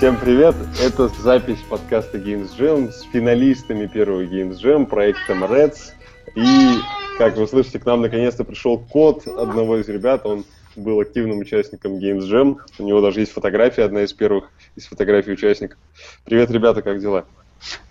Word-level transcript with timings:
Всем 0.00 0.16
привет! 0.16 0.54
Это 0.82 1.08
запись 1.08 1.58
подкаста 1.68 2.16
Games 2.16 2.48
Jam 2.58 2.90
с 2.90 3.02
финалистами 3.12 3.86
первого 3.86 4.22
Games 4.22 4.54
Jam, 4.54 4.86
проектом 4.86 5.44
Reds. 5.44 5.92
И, 6.34 6.78
как 7.18 7.36
вы 7.36 7.46
слышите, 7.46 7.80
к 7.80 7.84
нам 7.84 8.00
наконец-то 8.00 8.44
пришел 8.44 8.78
код 8.78 9.28
одного 9.28 9.76
из 9.76 9.90
ребят. 9.90 10.24
Он 10.24 10.46
был 10.74 11.00
активным 11.00 11.40
участником 11.40 11.98
Games 11.98 12.20
Jam. 12.20 12.56
У 12.78 12.84
него 12.84 13.02
даже 13.02 13.20
есть 13.20 13.32
фотография, 13.32 13.82
одна 13.82 14.02
из 14.02 14.14
первых 14.14 14.48
из 14.74 14.86
фотографий 14.86 15.32
участников. 15.32 15.76
Привет, 16.24 16.50
ребята, 16.50 16.80
как 16.80 16.98
дела? 16.98 17.26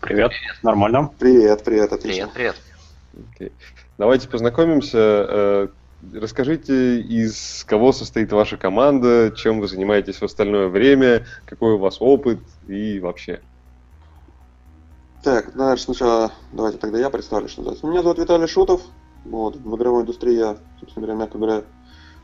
Привет, 0.02 0.32
нормально. 0.64 1.12
Привет, 1.20 1.64
привет, 1.64 1.94
отлично. 1.94 2.28
Привет, 2.34 2.56
Okay. 3.14 3.24
привет. 3.38 3.54
Давайте 4.00 4.28
познакомимся. 4.28 5.70
Расскажите, 6.14 7.02
из 7.02 7.66
кого 7.66 7.92
состоит 7.92 8.32
ваша 8.32 8.56
команда, 8.56 9.34
чем 9.36 9.60
вы 9.60 9.68
занимаетесь 9.68 10.18
в 10.18 10.24
остальное 10.24 10.70
время, 10.70 11.26
какой 11.46 11.74
у 11.74 11.78
вас 11.78 11.98
опыт 12.00 12.40
и 12.68 13.00
вообще. 13.00 13.42
Так, 15.24 15.54
дальше 15.56 15.84
сначала 15.84 16.32
давайте 16.54 16.78
тогда 16.78 16.98
я 17.00 17.10
представлю, 17.10 17.50
что 17.50 17.62
называется. 17.62 17.86
Меня 17.86 18.02
зовут 18.02 18.20
Виталий 18.20 18.48
Шутов. 18.48 18.82
Вот, 19.26 19.58
в 19.58 19.76
игровой 19.76 20.04
индустрии 20.04 20.38
я, 20.38 20.58
собственно 20.80 21.06
говоря, 21.06 21.20
мягко 21.20 21.38
говоря, 21.38 21.64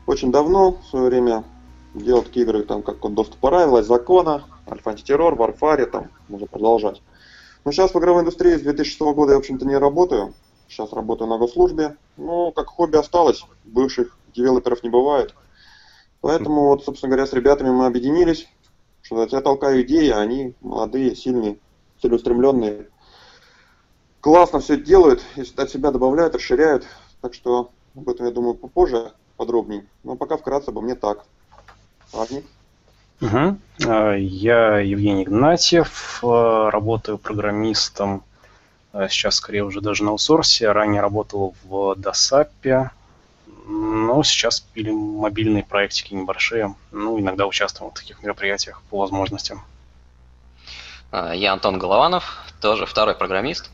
очень 0.06 0.32
давно, 0.32 0.72
в 0.72 0.84
свое 0.86 1.06
время 1.06 1.44
делал 1.92 2.22
такие 2.22 2.44
игры, 2.46 2.62
там, 2.62 2.82
как 2.82 2.98
Доступ 3.12 3.44
Рай, 3.44 3.66
Власть 3.66 3.88
Закона, 3.88 4.44
Альфа 4.66 4.90
Антитеррор, 4.90 5.34
Варфаре, 5.34 5.84
там, 5.84 6.08
можно 6.28 6.46
продолжать. 6.46 7.02
Но 7.66 7.72
сейчас 7.72 7.92
в 7.92 7.98
игровой 7.98 8.22
индустрии 8.22 8.54
с 8.54 8.62
2006 8.62 9.00
года 9.14 9.32
я, 9.32 9.36
в 9.36 9.40
общем-то, 9.40 9.66
не 9.66 9.76
работаю. 9.76 10.32
Сейчас 10.68 10.92
работаю 10.92 11.28
на 11.28 11.38
госслужбе. 11.38 11.96
Ну, 12.16 12.52
как 12.52 12.66
хобби 12.68 12.96
осталось. 12.96 13.44
Бывших 13.64 14.16
девелоперов 14.34 14.82
не 14.82 14.90
бывает. 14.90 15.34
Поэтому, 16.20 16.66
вот, 16.66 16.84
собственно 16.84 17.10
говоря, 17.10 17.26
с 17.26 17.32
ребятами 17.32 17.70
мы 17.70 17.86
объединились. 17.86 18.48
Что 19.02 19.24
я 19.24 19.40
толкаю 19.40 19.82
идеи, 19.82 20.10
а 20.10 20.18
они 20.18 20.54
молодые, 20.60 21.14
сильные, 21.14 21.58
целеустремленные. 22.02 22.88
Классно 24.20 24.58
все 24.58 24.76
делают, 24.76 25.22
от 25.56 25.70
себя 25.70 25.92
добавляют, 25.92 26.34
расширяют. 26.34 26.84
Так 27.20 27.32
что 27.32 27.70
об 27.94 28.08
этом, 28.08 28.26
я 28.26 28.32
думаю, 28.32 28.54
попозже 28.54 29.12
подробнее. 29.36 29.86
Но 30.02 30.16
пока 30.16 30.36
вкратце 30.36 30.70
обо 30.70 30.80
мне 30.80 30.96
так. 30.96 31.24
Парни. 32.10 32.42
Угу. 33.20 33.56
Я 34.18 34.78
Евгений 34.80 35.22
Игнатьев, 35.22 36.20
э, 36.22 36.68
работаю 36.70 37.18
программистом 37.18 38.16
а 38.16 38.35
сейчас 39.08 39.36
скорее 39.36 39.64
уже 39.64 39.80
даже 39.80 40.04
на 40.04 40.10
аутсорсе. 40.10 40.70
Ранее 40.70 41.00
работал 41.00 41.54
в 41.64 41.92
DASAP, 41.98 42.90
но 43.66 44.22
сейчас 44.22 44.60
пили 44.60 44.90
мобильные 44.90 45.64
проектики 45.64 46.14
небольшие. 46.14 46.74
Ну, 46.92 47.18
иногда 47.18 47.46
участвуем 47.46 47.90
в 47.90 47.94
таких 47.94 48.22
мероприятиях 48.22 48.82
по 48.90 48.98
возможностям. 48.98 49.64
А, 51.10 51.34
я 51.34 51.52
Антон 51.52 51.78
Голованов, 51.78 52.44
тоже 52.60 52.86
второй 52.86 53.14
программист. 53.14 53.70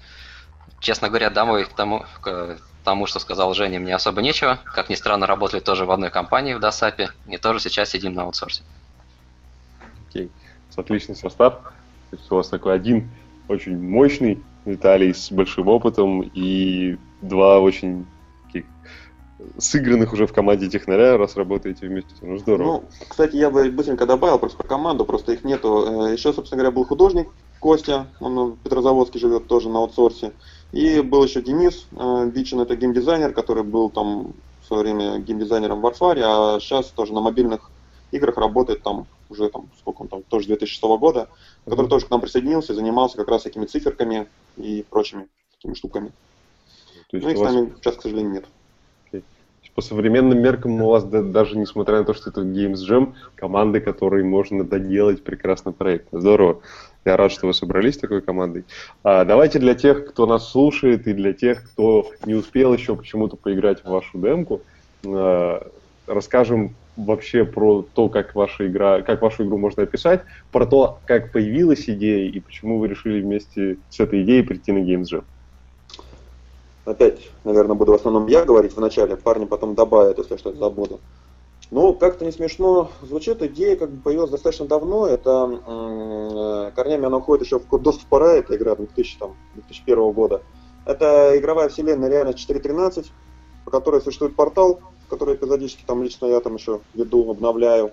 Честно 0.81 1.09
говоря, 1.09 1.31
домой 1.31 1.65
к 1.65 1.75
тому, 1.75 2.05
к 2.21 2.59
тому, 2.85 3.07
что 3.07 3.19
сказал 3.19 3.55
Женя, 3.55 3.79
мне 3.81 3.95
особо 3.95 4.23
нечего. 4.23 4.59
Как 4.65 4.89
ни 4.89 4.95
странно, 4.95 5.27
работали 5.27 5.61
тоже 5.61 5.85
в 5.85 5.91
одной 5.91 6.11
компании 6.11 6.55
в 6.55 6.59
DASAP, 6.59 7.11
и 7.29 7.37
тоже 7.37 7.61
сейчас 7.61 7.91
сидим 7.91 8.15
на 8.15 8.23
аутсорсе. 8.23 8.63
Окей, 10.09 10.27
okay. 10.27 10.81
отличный 10.81 11.17
состав. 11.17 11.55
То 12.11 12.17
есть 12.17 12.31
у 12.31 12.37
вас 12.37 12.49
такой 12.49 12.75
один 12.75 13.11
очень 13.49 13.79
мощный 13.79 14.43
Виталий 14.65 15.13
с 15.13 15.31
большим 15.33 15.69
опытом 15.69 16.23
и 16.23 16.97
два 17.21 17.61
очень 17.61 18.07
таких 18.47 18.67
сыгранных 19.59 20.13
уже 20.13 20.27
в 20.27 20.33
команде 20.33 20.69
технаря, 20.69 21.17
раз 21.17 21.37
работаете 21.37 21.87
вместе. 21.87 22.11
Ну, 22.21 22.39
здорово. 22.39 22.65
Ну, 22.65 22.85
кстати, 23.09 23.37
я 23.37 23.51
бы 23.51 23.71
быстренько 23.71 24.07
добавил 24.07 24.39
просто 24.39 24.59
про 24.59 24.69
команду, 24.69 25.05
просто 25.05 25.33
их 25.33 25.45
нету. 25.45 26.07
Э, 26.07 26.13
еще, 26.13 26.33
собственно 26.33 26.63
говоря, 26.63 26.75
был 26.75 26.85
художник 26.85 27.29
Костя, 27.61 28.07
он 28.21 28.53
в 28.53 28.57
Петрозаводске 28.59 29.19
живет 29.19 29.47
тоже 29.47 29.69
на 29.69 29.81
аутсорсе. 29.81 30.33
И 30.73 31.01
был 31.01 31.25
еще 31.25 31.43
Денис 31.43 31.87
э, 31.93 32.31
Вичин, 32.33 32.61
это 32.61 32.77
геймдизайнер, 32.77 33.33
который 33.33 33.65
был 33.65 33.91
там 33.91 34.33
в 34.63 34.67
свое 34.67 34.83
время 34.83 35.19
геймдизайнером 35.19 35.81
в 35.81 35.87
Warfare, 35.87 36.23
а 36.23 36.61
сейчас 36.61 36.87
тоже 36.87 37.13
на 37.13 37.21
мобильных 37.21 37.72
играх 38.13 38.37
работает 38.37 38.83
там 38.83 39.07
уже 39.29 39.49
там, 39.49 39.69
сколько 39.79 40.03
он 40.03 40.09
там, 40.09 40.23
тоже 40.23 40.47
2006 40.47 40.83
года, 40.83 41.29
который 41.65 41.89
тоже 41.89 42.07
к 42.07 42.11
нам 42.11 42.21
присоединился, 42.21 42.75
занимался 42.75 43.17
как 43.17 43.29
раз 43.29 43.43
такими 43.43 43.67
циферками 43.67 44.29
и 44.57 44.85
прочими 44.89 45.29
такими 45.57 45.75
штуками. 45.75 46.13
То 47.11 47.17
есть 47.17 47.27
ну, 47.27 47.33
их 47.33 47.39
вас... 47.39 47.51
с 47.51 47.55
нами 47.55 47.73
сейчас, 47.81 47.97
к 47.97 48.03
сожалению, 48.03 48.33
нет. 48.33 48.45
По 49.75 49.81
современным 49.81 50.39
меркам 50.43 50.83
у 50.83 50.91
вас 50.91 51.03
да, 51.05 51.23
даже 51.23 51.57
несмотря 51.57 52.01
на 52.01 52.05
то, 52.05 52.13
что 52.13 52.29
это 52.29 52.43
Games 52.43 52.75
Jam, 52.87 53.15
команды, 53.37 53.81
которые 53.81 54.23
можно 54.23 54.65
доделать 54.65 55.25
прекрасный 55.25 55.73
проект. 55.73 56.09
Здорово. 56.13 56.61
Я 57.07 57.17
рад, 57.17 57.33
что 57.33 57.47
вы 57.47 57.55
собрались 57.55 57.97
такой 57.97 58.21
командой. 58.21 58.65
А, 59.03 59.25
давайте 59.25 59.59
для 59.59 59.75
тех, 59.75 60.11
кто 60.11 60.27
нас 60.27 60.51
слушает, 60.51 61.07
и 61.07 61.15
для 61.15 61.33
тех, 61.33 61.65
кто 61.65 62.11
не 62.27 62.35
успел 62.35 62.75
еще 62.75 62.95
почему-то 62.95 63.37
поиграть 63.37 63.83
в 63.83 63.89
вашу 63.89 64.19
демку, 64.19 64.61
а, 65.07 65.67
расскажем 66.07 66.75
вообще 66.97 67.45
про 67.45 67.83
то, 67.83 68.09
как 68.09 68.35
ваша 68.35 68.67
игра, 68.67 69.03
как 69.03 69.23
вашу 69.23 69.45
игру 69.45 69.59
можно 69.59 69.83
описать, 69.83 70.23
про 70.51 70.67
то, 70.67 70.99
как 71.07 71.33
появилась 71.33 71.89
идея 71.89 72.31
и 72.31 72.41
почему 72.41 72.79
вы 72.79 72.89
решили 72.89 73.21
вместе 73.23 73.79
с 73.91 74.01
этой 74.01 74.23
идеей 74.23 74.43
прийти 74.43 74.73
на 74.73 74.79
Games 74.79 75.05
Jam. 75.05 75.25
Опять, 76.85 77.31
наверное, 77.45 77.77
буду 77.77 77.93
в 77.93 77.95
основном 77.95 78.27
я 78.27 78.45
говорить 78.45 78.77
вначале, 78.77 79.17
парни 79.17 79.45
потом 79.45 79.75
добавят, 79.75 80.19
если 80.19 80.37
что-то 80.37 80.59
забуду. 80.59 81.01
Ну, 81.71 81.95
как-то 81.95 82.27
не 82.27 82.33
смешно 82.33 82.91
звучит. 83.01 83.41
Идея 83.41 83.77
как 83.77 83.91
бы 83.91 84.03
появилась 84.03 84.31
достаточно 84.31 84.67
давно. 84.67 85.07
Это 85.07 86.71
корнями 86.77 87.07
она 87.07 87.17
уходит 87.17 87.47
еще 87.47 87.61
в 87.61 87.79
Доступ 87.79 88.09
Пора, 88.09 88.35
это 88.35 88.55
игра 88.55 88.75
2000, 88.77 89.19
там, 89.19 89.37
2001 89.55 90.13
года. 90.13 90.43
Это 90.85 91.39
игровая 91.39 91.71
вселенная 91.71 92.11
реальность 92.11 92.47
4.13, 92.51 93.07
по 93.65 93.71
которой 93.71 94.03
существует 94.03 94.37
портал, 94.37 94.81
которые 95.13 95.37
эпизодически 95.37 95.83
там 95.87 96.03
лично 96.03 96.25
я 96.25 96.41
там 96.41 96.55
еще 96.55 96.81
веду, 96.95 97.31
обновляю, 97.31 97.93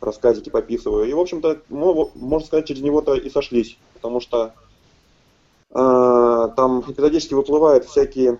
рассказики 0.00 0.48
пописываю. 0.48 1.10
И, 1.10 1.12
в 1.12 1.18
общем-то, 1.18 1.60
можно 1.68 2.46
сказать, 2.46 2.68
через 2.68 2.82
него-то 2.82 3.14
и 3.14 3.28
сошлись, 3.30 3.76
потому 3.94 4.20
что 4.20 4.54
э, 5.70 6.48
там 6.56 6.84
эпизодически 6.86 7.34
выплывают 7.34 7.84
всякие 7.84 8.38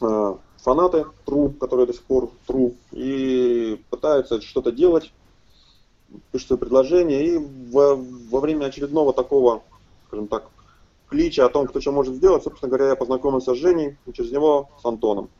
э, 0.00 0.34
фанаты 0.58 1.06
тру, 1.24 1.50
которые 1.50 1.88
до 1.88 1.92
сих 1.92 2.04
пор 2.04 2.30
тру, 2.46 2.74
и 2.92 3.82
пытаются 3.90 4.40
что-то 4.40 4.70
делать, 4.70 5.12
пишут 6.30 6.46
свои 6.46 6.58
предложения, 6.58 7.26
и 7.26 7.38
во, 7.72 7.96
во 7.96 8.38
время 8.38 8.66
очередного 8.66 9.12
такого, 9.12 9.64
скажем 10.06 10.28
так, 10.28 10.44
клича 11.08 11.46
о 11.46 11.48
том, 11.48 11.66
кто 11.66 11.80
что 11.80 11.90
может 11.90 12.14
сделать, 12.14 12.44
собственно 12.44 12.68
говоря, 12.68 12.90
я 12.90 12.96
познакомился 12.96 13.56
с 13.56 13.58
Женей, 13.58 13.96
и 14.06 14.12
через 14.12 14.30
него 14.30 14.68
с 14.80 14.84
Антоном. 14.84 15.30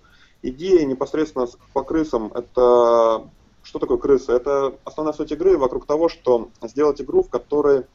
Идея 0.46 0.84
непосредственно 0.84 1.46
по 1.72 1.82
крысам, 1.82 2.30
это 2.34 3.30
что 3.62 3.78
такое 3.78 3.96
крысы? 3.96 4.30
Это 4.30 4.78
основная 4.84 5.14
суть 5.14 5.32
игры 5.32 5.56
вокруг 5.56 5.86
того, 5.86 6.10
что 6.10 6.50
сделать 6.60 7.00
игру, 7.00 7.22
в 7.22 7.30
которой 7.30 7.86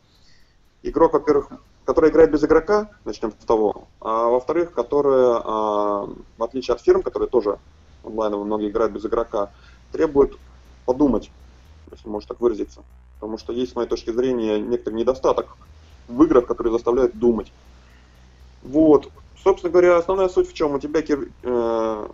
игрок, 0.82 1.14
во-первых, 1.14 1.52
который 1.86 2.10
играет 2.10 2.32
без 2.32 2.44
игрока, 2.44 2.90
начнем 3.06 3.32
с 3.40 3.46
того, 3.46 3.88
а 4.02 4.30
во-вторых, 4.30 4.74
которая, 4.74 5.42
а, 5.46 6.10
в 6.40 6.44
отличие 6.44 6.74
от 6.74 6.82
фирм, 6.82 7.04
которые 7.04 7.30
тоже 7.30 7.60
онлайново 8.04 8.44
многие 8.46 8.70
играют 8.70 8.94
без 8.94 9.06
игрока, 9.06 9.52
требует 9.92 10.36
подумать, 10.88 11.30
если 11.92 12.10
можно 12.10 12.30
так 12.30 12.40
выразиться. 12.40 12.84
Потому 13.20 13.38
что 13.38 13.54
есть, 13.54 13.74
с 13.74 13.76
моей 13.76 13.88
точки 13.88 14.10
зрения, 14.10 14.60
некоторый 14.60 14.96
недостаток 14.96 15.56
в 16.08 16.24
играх, 16.24 16.48
которые 16.48 16.74
заставляют 16.74 17.16
думать. 17.16 17.54
Вот. 18.64 19.12
Собственно 19.44 19.72
говоря, 19.72 19.98
основная 19.98 20.30
суть 20.30 20.50
в 20.50 20.54
чем? 20.54 20.74
У 20.74 20.80
тебя 20.80 21.02
э, 21.02 22.08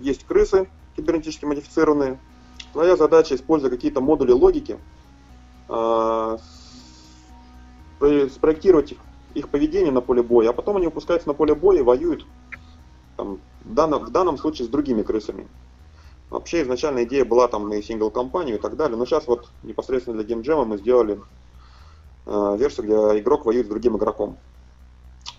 есть 0.00 0.24
крысы 0.24 0.68
кибернетически 0.96 1.44
модифицированные. 1.44 2.18
Твоя 2.72 2.96
задача, 2.96 3.34
используя 3.34 3.70
какие-то 3.70 4.00
модули 4.00 4.32
логики, 4.32 4.78
а, 5.68 6.38
спроектировать 7.98 8.92
их, 8.92 8.98
их 9.34 9.48
поведение 9.48 9.92
на 9.92 10.00
поле 10.00 10.22
боя, 10.22 10.50
а 10.50 10.52
потом 10.52 10.76
они 10.76 10.86
выпускаются 10.86 11.28
на 11.28 11.34
поле 11.34 11.54
боя 11.54 11.78
и 11.78 11.82
воюют 11.82 12.26
там, 13.16 13.40
в, 13.64 13.74
данном, 13.74 14.04
в 14.04 14.10
данном 14.10 14.38
случае 14.38 14.66
с 14.66 14.70
другими 14.70 15.02
крысами. 15.02 15.48
Вообще 16.30 16.62
изначально 16.62 17.04
идея 17.04 17.24
была 17.24 17.48
там 17.48 17.72
и 17.72 17.82
сингл-компанию 17.82 18.56
и 18.56 18.60
так 18.60 18.76
далее, 18.76 18.96
но 18.96 19.06
сейчас 19.06 19.26
вот 19.26 19.48
непосредственно 19.62 20.16
для 20.16 20.26
геймджема 20.26 20.64
мы 20.64 20.76
сделали 20.76 21.20
э, 22.26 22.56
версию, 22.58 22.86
где 22.86 23.20
игрок 23.20 23.46
воюет 23.46 23.66
с 23.66 23.70
другим 23.70 23.96
игроком. 23.96 24.36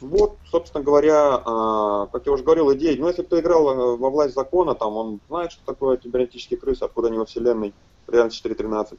Вот, 0.02 0.38
собственно 0.50 0.84
говоря, 0.84 1.42
а, 1.46 2.08
как 2.08 2.26
я 2.26 2.32
уже 2.32 2.44
говорил, 2.44 2.74
идея. 2.74 2.98
Ну, 2.98 3.08
если 3.08 3.22
кто 3.22 3.40
играл 3.40 3.70
э, 3.70 3.98
во 3.98 4.10
власть 4.10 4.34
закона, 4.34 4.74
там 4.74 4.96
он 4.96 5.20
знает, 5.28 5.52
что 5.52 5.66
такое 5.66 5.98
кибернетические 5.98 6.58
крысы, 6.58 6.84
откуда 6.84 7.10
они 7.10 7.18
во 7.18 7.26
вселенной, 7.26 7.74
реальность 8.08 8.44
4.13. 8.46 8.98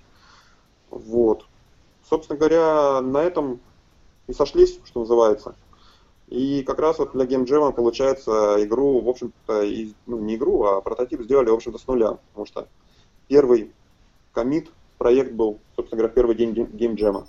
Вот. 0.90 1.46
Собственно 2.08 2.38
говоря, 2.38 3.00
на 3.00 3.22
этом 3.22 3.60
и 4.26 4.34
сошлись, 4.34 4.78
что 4.84 5.00
называется. 5.00 5.54
И 6.28 6.62
как 6.62 6.78
раз 6.78 6.98
вот 6.98 7.12
для 7.12 7.24
геймджема, 7.24 7.72
получается, 7.72 8.56
игру, 8.58 9.00
в 9.00 9.08
общем-то, 9.08 9.64
ну, 10.06 10.18
не 10.20 10.36
игру, 10.36 10.64
а 10.64 10.80
прототип 10.80 11.22
сделали, 11.22 11.50
в 11.50 11.54
общем-то, 11.54 11.78
с 11.78 11.86
нуля. 11.86 12.18
Потому 12.28 12.46
что 12.46 12.68
первый 13.26 13.72
комит, 14.32 14.70
проект 14.98 15.32
был, 15.32 15.58
собственно 15.74 15.98
говоря, 15.98 16.14
первый 16.14 16.36
день 16.36 16.52
геймджема. 16.52 17.26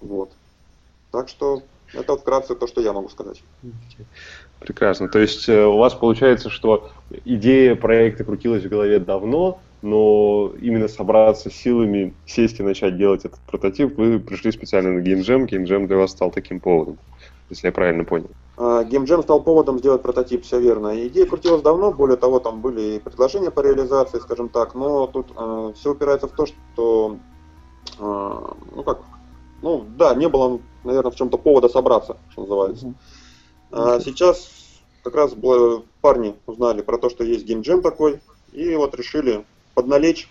Вот. 0.00 0.30
Так 1.10 1.28
что 1.28 1.62
это 1.92 2.16
вкратце 2.16 2.54
то, 2.54 2.66
что 2.66 2.80
я 2.80 2.92
могу 2.92 3.08
сказать. 3.08 3.42
Прекрасно. 4.60 5.08
То 5.08 5.18
есть 5.18 5.48
э, 5.48 5.64
у 5.64 5.76
вас 5.76 5.94
получается, 5.94 6.48
что 6.50 6.90
идея 7.24 7.74
проекта 7.74 8.24
крутилась 8.24 8.64
в 8.64 8.68
голове 8.68 8.98
давно, 9.00 9.60
но 9.82 10.52
именно 10.60 10.88
собраться 10.88 11.50
силами, 11.50 12.14
сесть 12.26 12.60
и 12.60 12.62
начать 12.62 12.96
делать 12.96 13.24
этот 13.24 13.40
прототип, 13.40 13.98
вы 13.98 14.20
пришли 14.20 14.52
специально 14.52 14.90
на. 14.92 15.00
Game 15.00 15.22
Jam 15.22 15.86
для 15.86 15.96
вас 15.96 16.12
стал 16.12 16.30
таким 16.30 16.60
поводом, 16.60 16.98
если 17.50 17.66
я 17.66 17.72
правильно 17.72 18.04
понял. 18.04 18.30
А, 18.56 18.84
Jam 18.84 19.22
стал 19.22 19.42
поводом 19.42 19.80
сделать 19.80 20.02
прототип, 20.02 20.44
все 20.44 20.60
верно. 20.60 21.06
Идея 21.08 21.26
крутилась 21.26 21.62
давно, 21.62 21.92
более 21.92 22.16
того, 22.16 22.38
там 22.38 22.60
были 22.60 22.96
и 22.96 22.98
предложения 23.00 23.50
по 23.50 23.60
реализации, 23.60 24.20
скажем 24.20 24.48
так, 24.48 24.74
но 24.74 25.08
тут 25.08 25.32
э, 25.36 25.72
все 25.74 25.90
упирается 25.90 26.28
в 26.28 26.32
то, 26.32 26.46
что, 26.46 27.16
э, 27.98 28.02
ну 28.76 28.82
как, 28.84 29.00
ну 29.62 29.86
да, 29.96 30.14
не 30.14 30.28
было, 30.28 30.60
наверное, 30.84 31.12
в 31.12 31.16
чем-то 31.16 31.38
повода 31.38 31.68
собраться, 31.68 32.16
что 32.30 32.42
называется. 32.42 32.94
А 33.70 34.00
сейчас 34.00 34.50
как 35.02 35.14
раз 35.14 35.34
парни 36.00 36.34
узнали 36.46 36.82
про 36.82 36.98
то, 36.98 37.08
что 37.08 37.24
есть 37.24 37.48
Jam 37.48 37.80
такой, 37.80 38.20
и 38.52 38.74
вот 38.74 38.94
решили 38.94 39.44
подналечь 39.74 40.28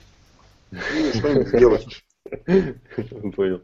и 0.72 1.18
что-нибудь 1.18 1.48
сделать. 1.48 2.04
Понял. 3.36 3.62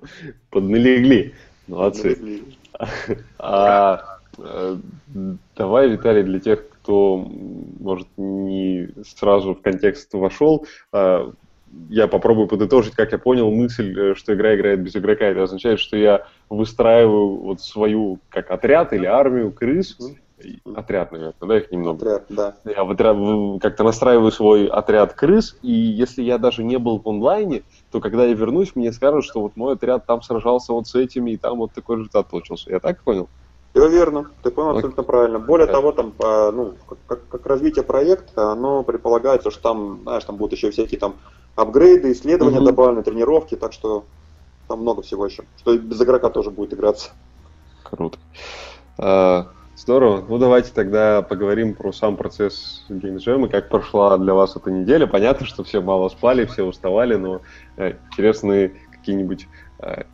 Подналегли. 0.50 1.34
Молодцы. 1.68 2.44
А, 3.38 4.20
э, 4.38 4.78
давай, 5.56 5.90
Виталий, 5.90 6.24
для 6.24 6.40
тех, 6.40 6.70
кто, 6.70 7.18
может, 7.18 8.08
не 8.18 8.90
сразу 9.06 9.54
в 9.54 9.62
контекст 9.62 10.14
вошел, 10.14 10.66
а, 10.92 11.32
я 11.90 12.08
попробую 12.08 12.48
подытожить, 12.48 12.96
как 12.96 13.12
я 13.12 13.18
понял, 13.18 13.52
мысль, 13.52 13.98
э, 13.98 14.16
что 14.16 14.34
игра 14.34 14.56
играет 14.56 14.82
без 14.82 14.96
игрока. 14.96 15.26
Это 15.26 15.44
означает, 15.44 15.80
что 15.80 15.98
я 15.98 16.26
выстраиваю 16.50 17.38
вот 17.38 17.62
свою, 17.62 18.20
как 18.30 18.52
отряд 18.52 18.94
или 18.94 19.06
армию 19.06 19.52
крыс, 19.52 19.98
Отряд, 20.76 21.12
наверное, 21.12 21.34
да, 21.42 21.58
их 21.58 21.72
немного. 21.72 21.98
Отряд, 21.98 22.26
да. 22.30 22.58
Я 22.64 22.84
в 22.84 22.92
отряд, 22.92 23.18
как-то 23.60 23.84
настраиваю 23.84 24.32
свой 24.32 24.68
отряд 24.68 25.14
крыс, 25.14 25.58
и 25.64 25.72
если 25.72 26.22
я 26.22 26.38
даже 26.38 26.64
не 26.64 26.78
был 26.78 27.00
в 27.00 27.10
онлайне, 27.10 27.64
то 27.92 28.00
когда 28.00 28.26
я 28.26 28.34
вернусь, 28.34 28.76
мне 28.76 28.94
скажут, 28.94 29.26
что 29.26 29.42
вот 29.42 29.56
мой 29.56 29.74
отряд 29.74 30.06
там 30.06 30.22
сражался 30.22 30.74
вот 30.74 30.88
с 30.88 30.94
этими, 30.94 31.32
и 31.32 31.38
там 31.38 31.58
вот 31.58 31.72
такой 31.74 31.98
результат 31.98 32.28
получился. 32.28 32.70
Я 32.70 32.80
так 32.80 33.02
понял? 33.02 33.30
Все 33.74 33.88
верно, 33.90 34.30
ты 34.44 34.52
понял 34.52 34.70
абсолютно 34.70 35.04
правильно. 35.04 35.40
Более 35.40 35.68
того, 35.68 35.92
там, 35.92 36.14
ну, 36.20 36.76
как, 37.08 37.28
как 37.28 37.46
развитие 37.46 37.84
проекта, 37.84 38.52
оно 38.52 38.84
предполагается, 38.84 39.50
что 39.50 39.62
там, 39.62 40.00
знаешь, 40.04 40.24
там 40.24 40.38
будут 40.38 40.54
еще 40.54 40.70
всякие 40.70 41.00
там 41.00 41.16
апгрейды, 41.58 42.14
исследования 42.14 42.60
угу. 42.60 42.68
добавлены, 42.68 43.04
тренировки, 43.04 43.56
так 43.56 43.74
что 43.74 44.06
там 44.68 44.82
много 44.82 45.02
всего 45.02 45.26
еще. 45.26 45.44
Что 45.58 45.74
и 45.74 45.78
без 45.78 46.02
игрока 46.02 46.30
тоже 46.30 46.52
будет 46.52 46.74
играться. 46.74 47.10
Круто. 47.84 48.18
А, 48.98 49.50
Здорово. 49.78 50.26
Ну, 50.28 50.40
давайте 50.40 50.72
тогда 50.74 51.22
поговорим 51.22 51.76
про 51.76 51.92
сам 51.92 52.18
процесс 52.18 52.84
геймджема, 52.90 53.48
как 53.48 53.70
прошла 53.70 54.18
для 54.18 54.34
вас 54.34 54.56
эта 54.56 54.72
неделя. 54.72 55.06
Понятно, 55.06 55.46
что 55.46 55.64
все 55.64 55.82
мало 55.82 56.10
спали, 56.10 56.46
все 56.46 56.64
уставали, 56.64 57.16
но 57.16 57.42
э, 57.78 57.94
интересные 58.12 58.74
какие-нибудь 58.92 59.48
э, 59.80 60.06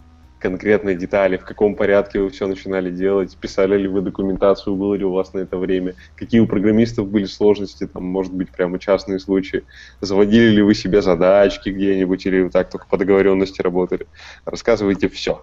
конкретные 0.43 0.97
детали, 0.97 1.37
в 1.37 1.45
каком 1.45 1.75
порядке 1.75 2.19
вы 2.19 2.29
все 2.29 2.47
начинали 2.47 2.91
делать, 2.91 3.37
писали 3.37 3.77
ли 3.77 3.87
вы 3.87 4.01
документацию, 4.01 4.75
было 4.75 4.93
ли 4.93 5.05
у 5.05 5.13
вас 5.13 5.33
на 5.33 5.39
это 5.39 5.57
время, 5.57 5.95
какие 6.17 6.41
у 6.41 6.47
программистов 6.47 7.07
были 7.07 7.25
сложности, 7.25 7.87
там, 7.87 8.03
может 8.03 8.33
быть, 8.33 8.51
прямо 8.51 8.77
частные 8.77 9.19
случаи, 9.19 9.63
заводили 10.01 10.49
ли 10.49 10.61
вы 10.61 10.75
себе 10.75 11.01
задачки 11.01 11.69
где-нибудь, 11.69 12.25
или 12.25 12.41
вы 12.41 12.49
так 12.49 12.69
только 12.69 12.85
по 12.87 12.97
договоренности 12.97 13.61
работали. 13.61 14.05
Рассказывайте 14.43 15.07
все. 15.07 15.41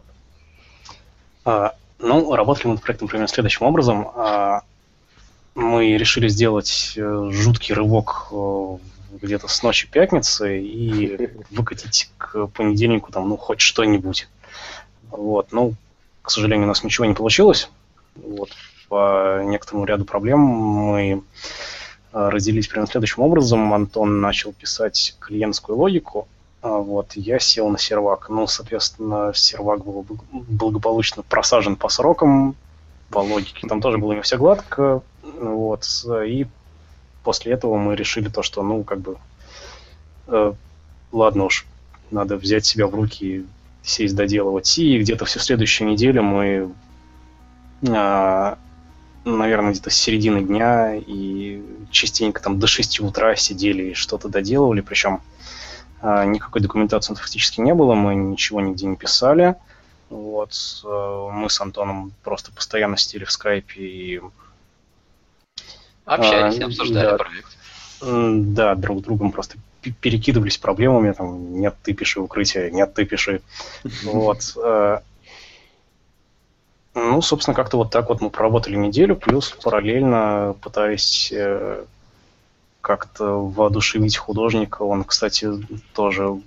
А, 1.46 1.72
ну, 1.98 2.34
работали 2.34 2.66
мы 2.66 2.74
над 2.74 2.82
проектом 2.82 3.08
примерно 3.08 3.28
следующим 3.28 3.64
образом. 3.64 4.06
А, 4.14 4.60
мы 5.54 5.96
решили 5.96 6.28
сделать 6.28 6.92
э, 6.96 7.28
жуткий 7.32 7.74
рывок 7.74 8.28
э, 8.32 8.76
где-то 9.22 9.48
с 9.48 9.62
ночи 9.62 9.88
пятницы 9.90 10.60
и 10.60 11.28
выкатить 11.50 12.10
к 12.18 12.46
понедельнику 12.48 13.10
там, 13.12 13.30
ну, 13.30 13.38
хоть 13.38 13.60
что-нибудь. 13.60 14.28
Вот, 15.10 15.52
ну, 15.52 15.74
к 16.22 16.30
сожалению, 16.30 16.66
у 16.66 16.68
нас 16.68 16.84
ничего 16.84 17.06
не 17.06 17.14
получилось. 17.14 17.70
Вот, 18.16 18.50
по 18.88 19.42
некоторому 19.44 19.84
ряду 19.84 20.04
проблем 20.04 20.40
мы 20.40 21.22
э, 22.12 22.28
разделились 22.28 22.68
примерно 22.68 22.90
следующим 22.90 23.22
образом. 23.22 23.72
Антон 23.72 24.20
начал 24.20 24.52
писать 24.52 25.16
клиентскую 25.20 25.78
логику, 25.78 26.28
а, 26.62 26.78
вот, 26.78 27.12
я 27.14 27.38
сел 27.38 27.68
на 27.68 27.78
сервак. 27.78 28.28
Ну, 28.28 28.46
соответственно, 28.46 29.32
сервак 29.34 29.84
был 29.84 30.06
благополучно 30.30 31.22
просажен 31.22 31.76
по 31.76 31.88
срокам, 31.88 32.54
по 33.10 33.18
логике. 33.18 33.66
Там 33.66 33.80
тоже 33.80 33.98
было 33.98 34.12
не 34.12 34.22
все 34.22 34.36
гладко. 34.36 35.02
Вот, 35.22 35.84
и 36.26 36.46
после 37.22 37.52
этого 37.52 37.76
мы 37.76 37.96
решили 37.96 38.28
то, 38.28 38.42
что, 38.42 38.62
ну, 38.62 38.84
как 38.84 39.00
бы, 39.00 39.16
э, 40.26 40.52
ладно 41.12 41.44
уж, 41.44 41.66
надо 42.10 42.36
взять 42.36 42.66
себя 42.66 42.86
в 42.86 42.94
руки 42.94 43.24
и 43.24 43.46
сесть 43.82 44.14
доделывать. 44.14 44.78
И 44.78 44.98
где-то 44.98 45.24
всю 45.24 45.38
следующую 45.38 45.88
неделю 45.88 46.22
мы, 46.22 46.72
э, 47.82 48.56
наверное, 49.24 49.72
где-то 49.72 49.90
с 49.90 49.94
середины 49.94 50.42
дня 50.42 50.94
и 50.94 51.62
частенько 51.90 52.42
там 52.42 52.58
до 52.58 52.66
6 52.66 53.00
утра 53.00 53.36
сидели 53.36 53.90
и 53.90 53.94
что-то 53.94 54.28
доделывали, 54.28 54.80
причем 54.80 55.20
а, 56.02 56.24
никакой 56.24 56.62
документации 56.62 57.14
фактически 57.14 57.60
не 57.60 57.74
было, 57.74 57.94
мы 57.94 58.14
ничего 58.14 58.60
нигде 58.60 58.86
не 58.86 58.96
писали. 58.96 59.56
Вот, 60.08 60.52
э, 60.84 61.28
мы 61.32 61.48
с 61.48 61.60
Антоном 61.60 62.12
просто 62.24 62.50
постоянно 62.52 62.96
сидели 62.96 63.24
в 63.24 63.30
скайпе 63.30 63.80
и... 63.80 64.20
Общались, 66.04 66.60
а, 66.60 66.66
обсуждали 66.66 67.06
да, 67.06 67.16
проект. 67.16 67.56
Да, 68.00 68.74
друг 68.74 69.00
с 69.00 69.02
другом 69.02 69.30
просто 69.30 69.58
перекидывались 69.80 70.58
проблемами, 70.58 71.12
там, 71.12 71.58
нет, 71.58 71.74
ты 71.82 71.92
пиши 71.94 72.20
укрытие, 72.20 72.70
нет, 72.70 72.94
ты 72.94 73.04
пиши. 73.04 73.42
Вот. 74.04 74.56
Э, 76.92 77.00
ну, 77.02 77.22
собственно, 77.22 77.54
как-то 77.54 77.76
вот 77.76 77.92
так 77.92 78.08
вот 78.08 78.20
мы 78.20 78.30
проработали 78.30 78.74
неделю, 78.74 79.14
плюс 79.14 79.50
параллельно 79.50 80.56
пытаясь 80.60 81.30
э, 81.32 81.84
как-то 82.80 83.48
воодушевить 83.48 84.16
художника. 84.16 84.82
Он, 84.82 85.04
кстати, 85.04 85.48
тоже 85.94 86.40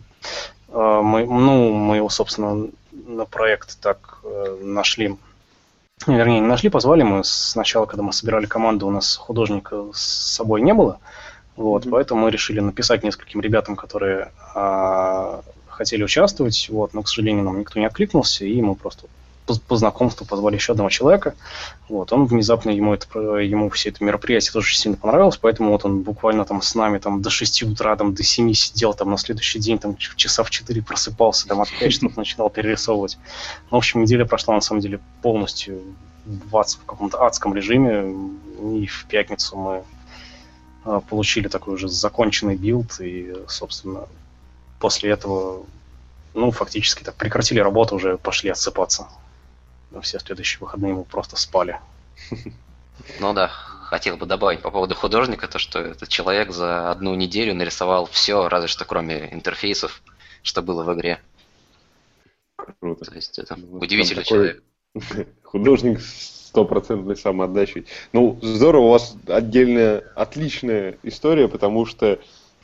э, 0.68 1.02
мы, 1.02 1.26
ну, 1.26 1.72
мы 1.72 1.96
его, 1.96 2.10
собственно, 2.10 2.68
на 2.92 3.24
проект 3.26 3.80
так 3.80 4.20
нашли. 4.62 5.18
Вернее, 6.08 6.42
не 6.42 6.48
нашли, 6.48 6.70
позвали 6.70 7.04
мы. 7.04 7.24
Сначала, 7.24 7.86
когда 7.86 8.04
мы 8.04 8.12
собирали 8.12 8.46
команду, 8.46 8.88
у 8.88 8.92
нас 8.92 9.16
художника 9.16 9.86
с 9.94 10.02
собой 10.36 10.62
не 10.62 10.74
было. 10.74 11.00
Вот, 11.56 11.86
mm-hmm. 11.86 11.90
поэтому 11.92 12.22
мы 12.22 12.32
решили 12.32 12.60
написать 12.60 13.04
нескольким 13.04 13.42
ребятам, 13.42 13.76
которые 13.76 14.32
а, 14.56 15.42
хотели 15.68 16.04
участвовать. 16.04 16.68
Вот, 16.70 16.94
но, 16.94 17.04
к 17.04 17.10
сожалению, 17.10 17.44
нам 17.44 17.60
никто 17.60 17.80
не 17.80 17.86
откликнулся, 17.86 18.46
и 18.46 18.62
мы 18.62 18.76
просто 18.76 19.08
по, 19.46 19.56
по 19.60 19.76
знакомству 19.76 20.26
позвали 20.26 20.56
еще 20.56 20.72
одного 20.72 20.90
человека. 20.90 21.36
Вот, 21.90 22.12
он 22.14 22.26
внезапно, 22.26 22.70
ему, 22.70 22.94
это, 22.94 23.20
ему 23.38 23.70
все 23.70 23.90
это 23.90 24.04
мероприятие 24.04 24.54
тоже 24.54 24.76
сильно 24.76 24.98
понравилось, 24.98 25.38
поэтому 25.38 25.72
вот 25.72 25.86
он 25.86 26.02
буквально 26.02 26.46
там 26.46 26.62
с 26.62 26.76
нами 26.76 26.98
там 26.98 27.22
до 27.22 27.30
6 27.30 27.64
утра, 27.64 27.96
там 27.96 28.14
до 28.14 28.24
7 28.24 28.54
сидел, 28.54 28.94
там 28.94 29.12
на 29.12 29.18
следующий 29.18 29.60
день 29.60 29.80
там 29.80 29.98
часа 29.98 30.44
в 30.44 30.50
4 30.50 30.82
просыпался, 30.82 31.48
там 31.48 31.62
опять 31.62 31.94
что-то 31.94 32.18
начинал 32.18 32.50
перерисовывать. 32.50 33.18
Ну, 33.70 33.78
в 33.78 33.80
общем, 33.80 34.02
неделя 34.02 34.26
прошла 34.26 34.56
на 34.56 34.62
самом 34.62 34.82
деле 34.82 35.00
полностью 35.22 35.82
в, 36.26 36.58
ад, 36.58 36.70
в 36.70 36.86
каком-то 36.86 37.24
адском 37.24 37.54
режиме, 37.54 38.16
и 38.80 38.86
в 38.86 39.06
пятницу 39.10 39.58
мы 39.58 39.84
получили 41.10 41.48
такой 41.48 41.76
уже 41.76 41.88
законченный 41.88 42.56
билд, 42.56 43.00
и, 43.00 43.34
собственно, 43.48 44.08
после 44.80 45.12
этого 45.12 45.66
ну, 46.34 46.52
фактически 46.52 47.04
так 47.04 47.16
прекратили 47.16 47.60
работу, 47.60 47.96
уже 47.96 48.18
пошли 48.18 48.50
отсыпаться 48.50 49.08
все 50.02 50.20
следующие 50.20 50.60
выходные 50.60 50.94
мы 50.94 51.04
просто 51.04 51.36
спали. 51.36 51.80
Ну 53.20 53.34
да, 53.34 53.48
хотел 53.48 54.18
бы 54.18 54.26
добавить 54.26 54.62
по 54.62 54.72
поводу 54.72 54.96
художника, 54.96 55.48
то 55.48 55.60
что 55.60 55.80
этот 55.80 56.10
человек 56.10 56.52
за 56.52 56.92
одну 56.92 57.16
неделю 57.16 57.56
нарисовал 57.56 58.06
все, 58.06 58.48
разве 58.48 58.68
что 58.68 58.86
кроме 58.86 59.34
интерфейсов, 59.34 60.02
что 60.42 60.62
было 60.62 60.84
в 60.84 60.94
игре. 60.94 61.20
Круто. 62.80 63.06
То 63.06 63.16
есть 63.16 63.40
это 63.40 63.56
ну, 63.56 63.80
удивительный 63.80 64.24
такой... 64.24 64.26
человек. 64.26 64.64
Художник 65.44 66.00
стопроцентной 66.54 67.16
самоотдачей. 67.16 67.88
Ну, 68.14 68.38
здорово, 68.44 68.84
у 68.84 68.90
вас 68.92 69.16
отдельная, 69.28 70.04
отличная 70.16 70.98
история, 71.02 71.48
потому 71.48 71.88
что 71.88 72.20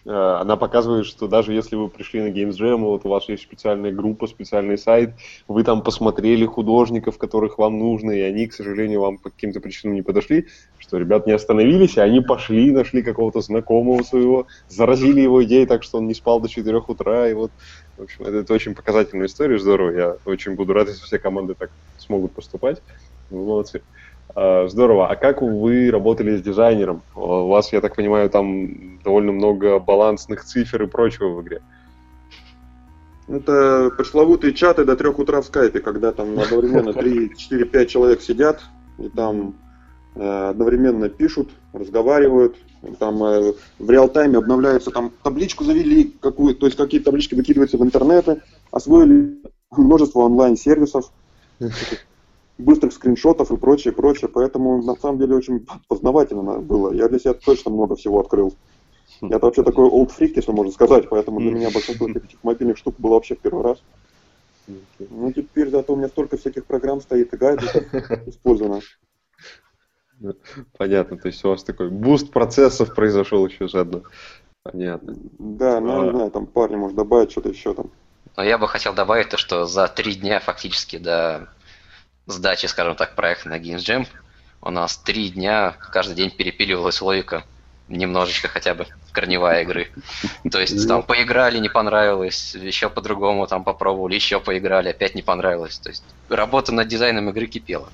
Э, 0.05 0.38
она 0.41 0.55
показывает, 0.55 1.05
что 1.05 1.27
даже 1.27 1.53
если 1.53 1.75
вы 1.75 1.89
пришли 1.89 2.22
на 2.22 2.27
Games 2.34 2.58
Jam, 2.58 2.77
вот 2.77 3.05
у 3.05 3.10
вас 3.10 3.27
есть 3.29 3.43
специальная 3.43 3.91
группа, 3.91 4.27
специальный 4.27 4.77
сайт, 4.77 5.12
вы 5.48 5.63
там 5.63 5.84
посмотрели 5.84 6.46
художников, 6.46 7.17
которых 7.17 7.58
вам 7.58 7.77
нужно, 7.77 8.12
и 8.12 8.22
они, 8.22 8.48
к 8.48 8.53
сожалению, 8.53 9.01
вам 9.01 9.17
по 9.17 9.29
каким-то 9.29 9.60
причинам 9.60 9.96
не 9.96 10.01
подошли, 10.01 10.48
что 10.77 10.98
ребят 10.98 11.27
не 11.27 11.34
остановились, 11.34 11.98
и 11.98 12.01
они 12.01 12.22
пошли, 12.22 12.72
нашли 12.72 13.03
какого-то 13.03 13.41
знакомого 13.41 14.03
своего, 14.03 14.48
заразили 14.67 15.22
его 15.22 15.43
идеей 15.43 15.65
так, 15.65 15.84
что 15.84 15.98
он 15.98 16.08
не 16.08 16.13
спал 16.13 16.39
до 16.39 16.50
4 16.50 16.77
утра, 16.88 17.29
и 17.29 17.34
вот 17.34 17.51
В 17.98 18.03
общем, 18.03 18.24
это, 18.25 18.38
это 18.38 18.53
очень 18.53 18.75
показательная 18.75 19.27
история, 19.27 19.60
здорово. 19.60 19.91
Я 19.91 20.17
очень 20.25 20.55
буду 20.55 20.74
рад, 20.74 20.88
если 20.88 21.03
все 21.03 21.19
команды 21.19 21.53
так 21.53 21.69
смогут 21.98 22.31
поступать. 22.31 22.81
Молодцы. 23.29 23.81
А, 24.36 24.67
здорово. 24.67 25.07
А 25.07 25.15
как 25.15 25.41
вы 25.41 25.89
работали 25.91 26.38
с 26.38 26.41
дизайнером? 26.41 27.01
У 27.15 27.48
вас, 27.48 27.74
я 27.74 27.81
так 27.81 27.95
понимаю, 27.95 28.29
там 28.29 29.00
довольно 29.03 29.31
много 29.31 29.79
балансных 29.79 30.43
цифр 30.43 30.83
и 30.83 30.88
прочего 30.88 31.29
в 31.29 31.41
игре. 31.41 31.62
Это 33.27 33.91
пресловутые 33.95 34.53
чаты 34.53 34.86
до 34.86 34.95
трех 34.95 35.19
утра 35.19 35.41
в 35.41 35.45
скайпе, 35.45 35.79
когда 35.79 36.12
там 36.12 36.39
одновременно 36.39 36.93
3, 36.93 37.36
4, 37.38 37.65
5 37.65 37.89
человек 37.89 38.21
сидят 38.21 38.62
и 38.98 39.07
там 39.09 39.55
э, 40.15 40.50
одновременно 40.50 41.09
пишут, 41.09 41.51
разговаривают, 41.71 42.55
там 42.98 43.24
э, 43.24 43.53
в 43.77 43.89
реал-тайме 43.89 44.38
обновляются, 44.38 44.89
там 44.89 45.12
табличку 45.21 45.63
завели, 45.63 46.15
какую, 46.19 46.55
то 46.55 46.65
есть 46.65 46.77
какие 46.77 47.00
таблички 47.01 47.36
выкидываются 47.36 47.77
в 47.77 47.83
интернеты, 47.83 48.41
освоили 48.71 49.38
множество 49.71 50.21
онлайн-сервисов, 50.21 51.12
быстрых 52.60 52.94
скриншотов 52.94 53.51
и 53.51 53.58
прочее, 53.58 53.94
прочее. 53.94 54.30
Поэтому 54.30 54.84
на 54.84 54.96
самом 54.96 55.18
деле 55.18 55.36
очень 55.36 55.66
познавательно 55.88 56.60
было. 56.60 56.94
Я 56.94 57.08
для 57.08 57.20
себя 57.20 57.34
точно 57.34 57.72
много 57.72 57.96
всего 57.96 58.20
открыл. 58.20 58.54
Я 59.22 59.39
вообще 59.39 59.63
такой 59.63 59.89
old 59.89 60.12
freak, 60.18 60.34
если 60.36 60.51
можно 60.51 60.72
сказать, 60.72 61.10
поэтому 61.10 61.39
для 61.39 61.51
меня 61.51 61.72
большинство 61.72 62.08
этих 62.08 62.44
мобильных 62.44 62.78
штук 62.78 62.96
было 62.98 63.16
вообще 63.16 63.36
в 63.36 63.39
первый 63.39 63.63
раз. 63.63 63.82
Ну, 65.00 65.34
теперь 65.34 65.70
зато 65.70 65.94
у 65.94 65.96
меня 65.96 66.08
столько 66.10 66.38
всяких 66.38 66.66
программ 66.66 67.01
стоит 67.01 67.34
и 67.34 67.38
гайдов 67.38 67.75
использовано. 68.28 68.82
Понятно, 70.78 71.18
то 71.18 71.28
есть 71.28 71.44
у 71.44 71.50
вас 71.50 71.63
такой 71.63 71.89
буст 71.89 72.32
процессов 72.32 72.94
произошел 72.94 73.46
еще 73.46 73.68
заодно. 73.68 74.04
Понятно. 74.63 75.16
Да, 75.39 75.80
ну, 75.80 76.04
не 76.04 76.10
а. 76.10 76.12
знаю, 76.12 76.32
там 76.32 76.46
парни, 76.46 76.75
может, 76.75 76.96
добавить 76.96 77.32
что-то 77.32 77.50
еще 77.50 77.74
там. 77.74 77.89
Но 78.38 78.44
я 78.44 78.58
бы 78.58 78.68
хотел 78.68 78.94
добавить 78.94 79.30
то, 79.30 79.38
что 79.38 79.66
за 79.66 79.88
три 79.88 80.16
дня 80.16 80.39
фактически 80.39 80.98
до 80.98 81.50
сдачи, 82.29 82.67
скажем 82.67 82.95
так, 82.95 83.15
проекта 83.15 83.50
на 83.50 83.59
Games 83.59 83.77
Jam 83.77 84.07
у 84.62 84.71
нас 84.71 84.98
три 84.98 85.29
дня 85.29 85.75
каждый 85.91 86.15
день 86.15 86.31
перепиливалась 86.31 87.01
логика 87.01 87.43
немножечко 87.88 88.48
хотя 88.48 88.75
бы 88.75 88.86
корневая 89.12 89.63
игры. 89.63 89.88
То 90.51 90.59
есть 90.59 90.88
там 90.88 91.03
поиграли, 91.03 91.57
не 91.57 91.69
понравилось, 91.69 92.55
еще 92.55 92.89
по-другому 92.89 93.48
там 93.48 93.63
попробовали, 93.63 94.15
еще 94.15 94.39
поиграли, 94.39 94.89
опять 94.89 95.15
не 95.15 95.24
понравилось. 95.24 95.79
То 95.79 95.89
есть 95.89 96.03
работа 96.29 96.71
над 96.71 96.88
дизайном 96.88 97.29
игры 97.29 97.48
кипела. 97.48 97.89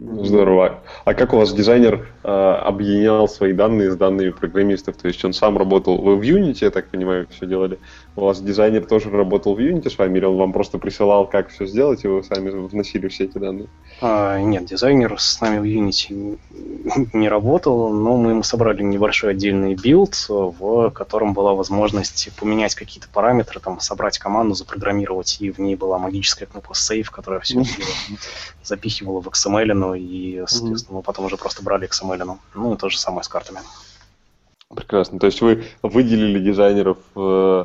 Здорово. 0.00 0.80
А 1.04 1.14
как 1.14 1.32
у 1.32 1.38
вас 1.38 1.52
дизайнер 1.52 2.08
э, 2.22 2.28
объединял 2.28 3.28
свои 3.28 3.52
данные 3.52 3.90
с 3.90 3.96
данными 3.96 4.30
программистов? 4.30 4.96
То 4.96 5.08
есть 5.08 5.24
он 5.24 5.32
сам 5.32 5.58
работал, 5.58 5.98
вы 5.98 6.14
в 6.14 6.20
Unity, 6.20 6.58
я 6.60 6.70
так 6.70 6.88
понимаю, 6.88 7.26
все 7.30 7.46
делали. 7.46 7.80
У 8.18 8.24
вас 8.24 8.40
дизайнер 8.40 8.84
тоже 8.84 9.10
работал 9.10 9.54
в 9.54 9.60
Unity 9.60 9.88
с 9.88 9.96
вами, 9.96 10.18
или 10.18 10.24
он 10.24 10.36
вам 10.38 10.52
просто 10.52 10.78
присылал, 10.78 11.28
как 11.28 11.50
все 11.50 11.66
сделать, 11.66 12.04
и 12.04 12.08
вы 12.08 12.24
сами 12.24 12.50
вносили 12.50 13.06
все 13.06 13.26
эти 13.26 13.38
данные? 13.38 13.68
А, 14.00 14.40
нет, 14.40 14.64
дизайнер 14.64 15.14
с 15.20 15.40
нами 15.40 15.60
в 15.60 15.62
Unity 15.62 16.36
не 17.12 17.28
работал, 17.28 17.90
но 17.90 18.16
мы 18.16 18.30
ему 18.30 18.42
собрали 18.42 18.82
небольшой 18.82 19.30
отдельный 19.30 19.76
билд, 19.76 20.16
в 20.28 20.90
котором 20.90 21.32
была 21.32 21.54
возможность 21.54 22.30
поменять 22.40 22.74
какие-то 22.74 23.06
параметры, 23.08 23.60
там, 23.60 23.78
собрать 23.78 24.18
команду, 24.18 24.56
запрограммировать, 24.56 25.36
и 25.38 25.52
в 25.52 25.60
ней 25.60 25.76
была 25.76 25.98
магическая 25.98 26.48
кнопка 26.48 26.72
Save, 26.72 27.10
которая 27.12 27.38
все 27.38 27.62
запихивала 28.64 29.20
в 29.20 29.28
XML, 29.28 29.74
ну 29.74 29.94
и, 29.94 30.42
соответственно, 30.48 30.96
мы 30.96 31.02
потом 31.02 31.26
уже 31.26 31.36
просто 31.36 31.62
брали 31.62 31.88
XML. 31.88 32.36
Ну 32.56 32.74
и 32.74 32.76
то 32.76 32.88
же 32.88 32.98
самое 32.98 33.22
с 33.22 33.28
картами. 33.28 33.60
Прекрасно. 34.74 35.20
То 35.20 35.26
есть 35.26 35.40
вы 35.40 35.64
выделили 35.82 36.40
дизайнеров 36.40 36.98
э, 37.14 37.64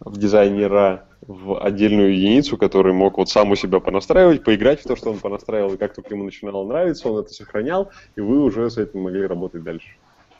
в 0.00 0.18
дизайнера 0.18 1.06
в 1.26 1.62
отдельную 1.62 2.14
единицу, 2.14 2.56
который 2.56 2.92
мог 2.92 3.18
вот 3.18 3.28
сам 3.28 3.50
у 3.50 3.56
себя 3.56 3.80
понастраивать, 3.80 4.42
поиграть 4.42 4.80
в 4.80 4.84
то, 4.84 4.96
что 4.96 5.10
он 5.10 5.18
понастраивал, 5.18 5.74
и 5.74 5.76
как 5.76 5.94
только 5.94 6.14
ему 6.14 6.24
начинало 6.24 6.66
нравиться, 6.66 7.08
он 7.08 7.20
это 7.20 7.32
сохранял, 7.32 7.90
и 8.16 8.20
вы 8.20 8.42
уже 8.42 8.70
с 8.70 8.78
этим 8.78 9.02
могли 9.02 9.26
работать 9.26 9.62
дальше. 9.62 9.88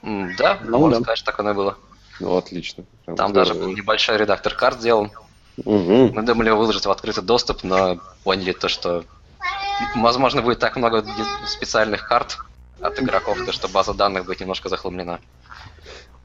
да, 0.03 0.59
ну, 0.65 0.79
можно 0.79 0.99
да. 0.99 1.03
сказать, 1.05 1.25
так 1.25 1.39
оно 1.39 1.51
и 1.51 1.55
было. 1.55 1.77
Ну, 2.21 2.37
отлично. 2.37 2.85
Прям 3.05 3.17
Там 3.17 3.31
здорово. 3.31 3.55
даже 3.55 3.67
был 3.67 3.73
небольшой 3.75 4.17
редактор 4.19 4.55
карт 4.55 4.81
сделан. 4.81 5.11
Угу. 5.59 6.13
Мы 6.15 6.23
думали 6.23 6.49
его 6.49 6.59
выложить 6.59 6.87
в 6.87 6.91
открытый 6.91 7.23
доступ, 7.23 7.63
но 7.63 7.99
поняли 8.25 8.53
то, 8.53 8.69
что 8.69 9.05
возможно 9.97 10.43
будет 10.43 10.59
так 10.59 10.77
много 10.77 11.05
специальных 11.47 12.09
карт 12.09 12.39
от 12.81 13.01
игроков, 13.01 13.39
то 13.45 13.53
что 13.53 13.69
база 13.69 13.95
данных 13.95 14.25
будет 14.25 14.41
немножко 14.41 14.69
захламлена. 14.69 15.21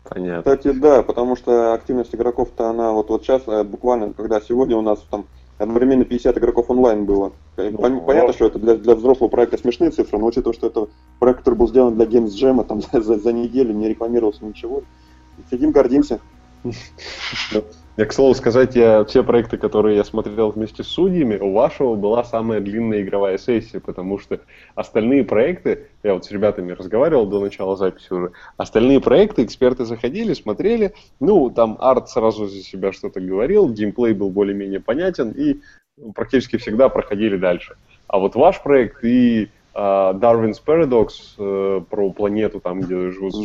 Понятно. 0.08 0.56
Кстати, 0.56 0.72
да, 0.78 1.02
потому 1.02 1.36
что 1.36 1.74
активность 1.74 2.14
игроков-то 2.14 2.70
она 2.70 2.92
вот, 2.92 3.10
вот 3.10 3.24
сейчас, 3.24 3.42
э, 3.48 3.64
буквально, 3.64 4.14
когда 4.14 4.40
сегодня 4.40 4.78
у 4.78 4.82
нас 4.82 5.00
там 5.10 5.26
одновременно 5.58 6.06
50 6.06 6.38
игроков 6.38 6.70
онлайн 6.70 7.06
было. 7.06 7.32
Ну, 7.58 8.02
Понятно, 8.02 8.34
что 8.34 8.46
это 8.46 8.60
для, 8.60 8.76
для 8.76 8.96
взрослого 8.96 9.30
проекта 9.30 9.58
смешные 9.58 9.90
цифры, 9.90 10.20
но 10.20 10.28
учитывая, 10.28 10.54
что 10.54 10.68
это 10.68 10.88
проект, 11.20 11.40
который 11.40 11.56
был 11.56 11.68
сделан 11.68 11.96
для 11.96 12.06
Games 12.06 12.28
Jam, 12.28 12.64
там 12.64 12.82
за, 12.92 13.18
за 13.18 13.34
неделю 13.34 13.74
не 13.74 13.90
рекламировался 13.90 14.46
ничего, 14.46 14.84
сидим, 15.50 15.72
гордимся. 15.72 16.20
Я, 17.98 18.06
к 18.06 18.12
слову 18.12 18.34
сказать, 18.34 18.76
я 18.76 19.06
все 19.06 19.24
проекты, 19.24 19.58
которые 19.58 19.96
я 19.96 20.04
смотрел 20.04 20.50
вместе 20.50 20.84
с 20.84 20.88
судьями, 20.88 21.38
у 21.38 21.54
вашего 21.54 21.96
была 21.96 22.26
самая 22.26 22.60
длинная 22.60 23.02
игровая 23.02 23.38
сессия, 23.38 23.80
потому 23.80 24.20
что 24.20 24.42
остальные 24.76 25.24
проекты, 25.24 25.88
я 26.04 26.14
вот 26.14 26.26
с 26.26 26.32
ребятами 26.32 26.74
разговаривал 26.74 27.26
до 27.26 27.40
начала 27.40 27.78
записи 27.78 28.12
уже, 28.12 28.32
остальные 28.58 29.00
проекты 29.00 29.46
эксперты 29.46 29.86
заходили, 29.86 30.34
смотрели, 30.34 30.94
ну, 31.22 31.50
там 31.50 31.78
арт 31.80 32.10
сразу 32.10 32.48
за 32.48 32.64
себя 32.64 32.92
что-то 32.92 33.22
говорил, 33.22 33.70
геймплей 33.70 34.14
был 34.14 34.30
более-менее 34.30 34.82
понятен, 34.82 35.32
и 35.32 35.62
практически 36.14 36.58
всегда 36.58 36.90
проходили 36.90 37.38
дальше. 37.38 37.78
А 38.08 38.20
вот 38.20 38.36
ваш 38.36 38.62
проект 38.62 39.06
и 39.06 39.48
Darwin's 39.74 40.58
Paradox 40.66 41.08
э, 41.38 41.82
про 41.82 42.10
планету, 42.12 42.60
там, 42.60 42.82
где 42.82 43.12
живут 43.12 43.36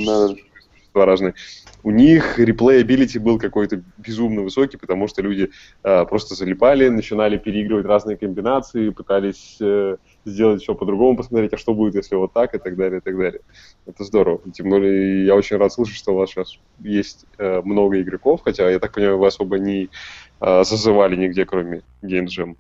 существа 0.91 1.07
разные, 1.07 1.35
у 1.83 1.91
них 1.91 2.39
replayability 2.39 3.19
был 3.19 3.39
какой-то 3.39 3.83
безумно 3.99 4.43
высокий, 4.43 4.77
потому 4.77 5.09
что 5.09 5.23
люди 5.23 5.51
э, 5.83 6.05
просто 6.07 6.35
залипали, 6.35 6.89
начинали 6.89 7.39
переигрывать 7.39 7.87
разные 7.87 8.17
комбинации, 8.17 8.91
пытались 8.91 9.57
э, 9.61 9.97
сделать 10.25 10.63
все 10.63 10.75
по-другому, 10.75 11.17
посмотреть, 11.17 11.53
а 11.53 11.57
что 11.57 11.75
будет, 11.75 11.95
если 11.95 12.17
вот 12.17 12.33
так, 12.33 12.55
и 12.55 12.59
так 12.59 12.77
далее, 12.77 12.99
и 12.99 13.01
так 13.01 13.17
далее. 13.17 13.41
Это 13.87 14.05
здорово. 14.05 14.41
Тем 14.53 14.71
более, 14.71 15.27
я 15.27 15.35
очень 15.35 15.57
рад 15.57 15.73
слышать, 15.73 15.97
что 15.97 16.13
у 16.13 16.17
вас 16.17 16.31
сейчас 16.31 16.59
есть 16.81 17.25
э, 17.39 17.63
много 17.65 18.01
игроков, 18.01 18.41
хотя, 18.45 18.69
я 18.69 18.79
так 18.79 18.93
понимаю, 18.93 19.19
вы 19.19 19.27
особо 19.27 19.59
не 19.59 19.89
э, 20.41 20.65
зазывали 20.65 21.17
нигде, 21.17 21.45
кроме 21.45 21.83
Game 22.03 22.27
Jam. 22.27 22.57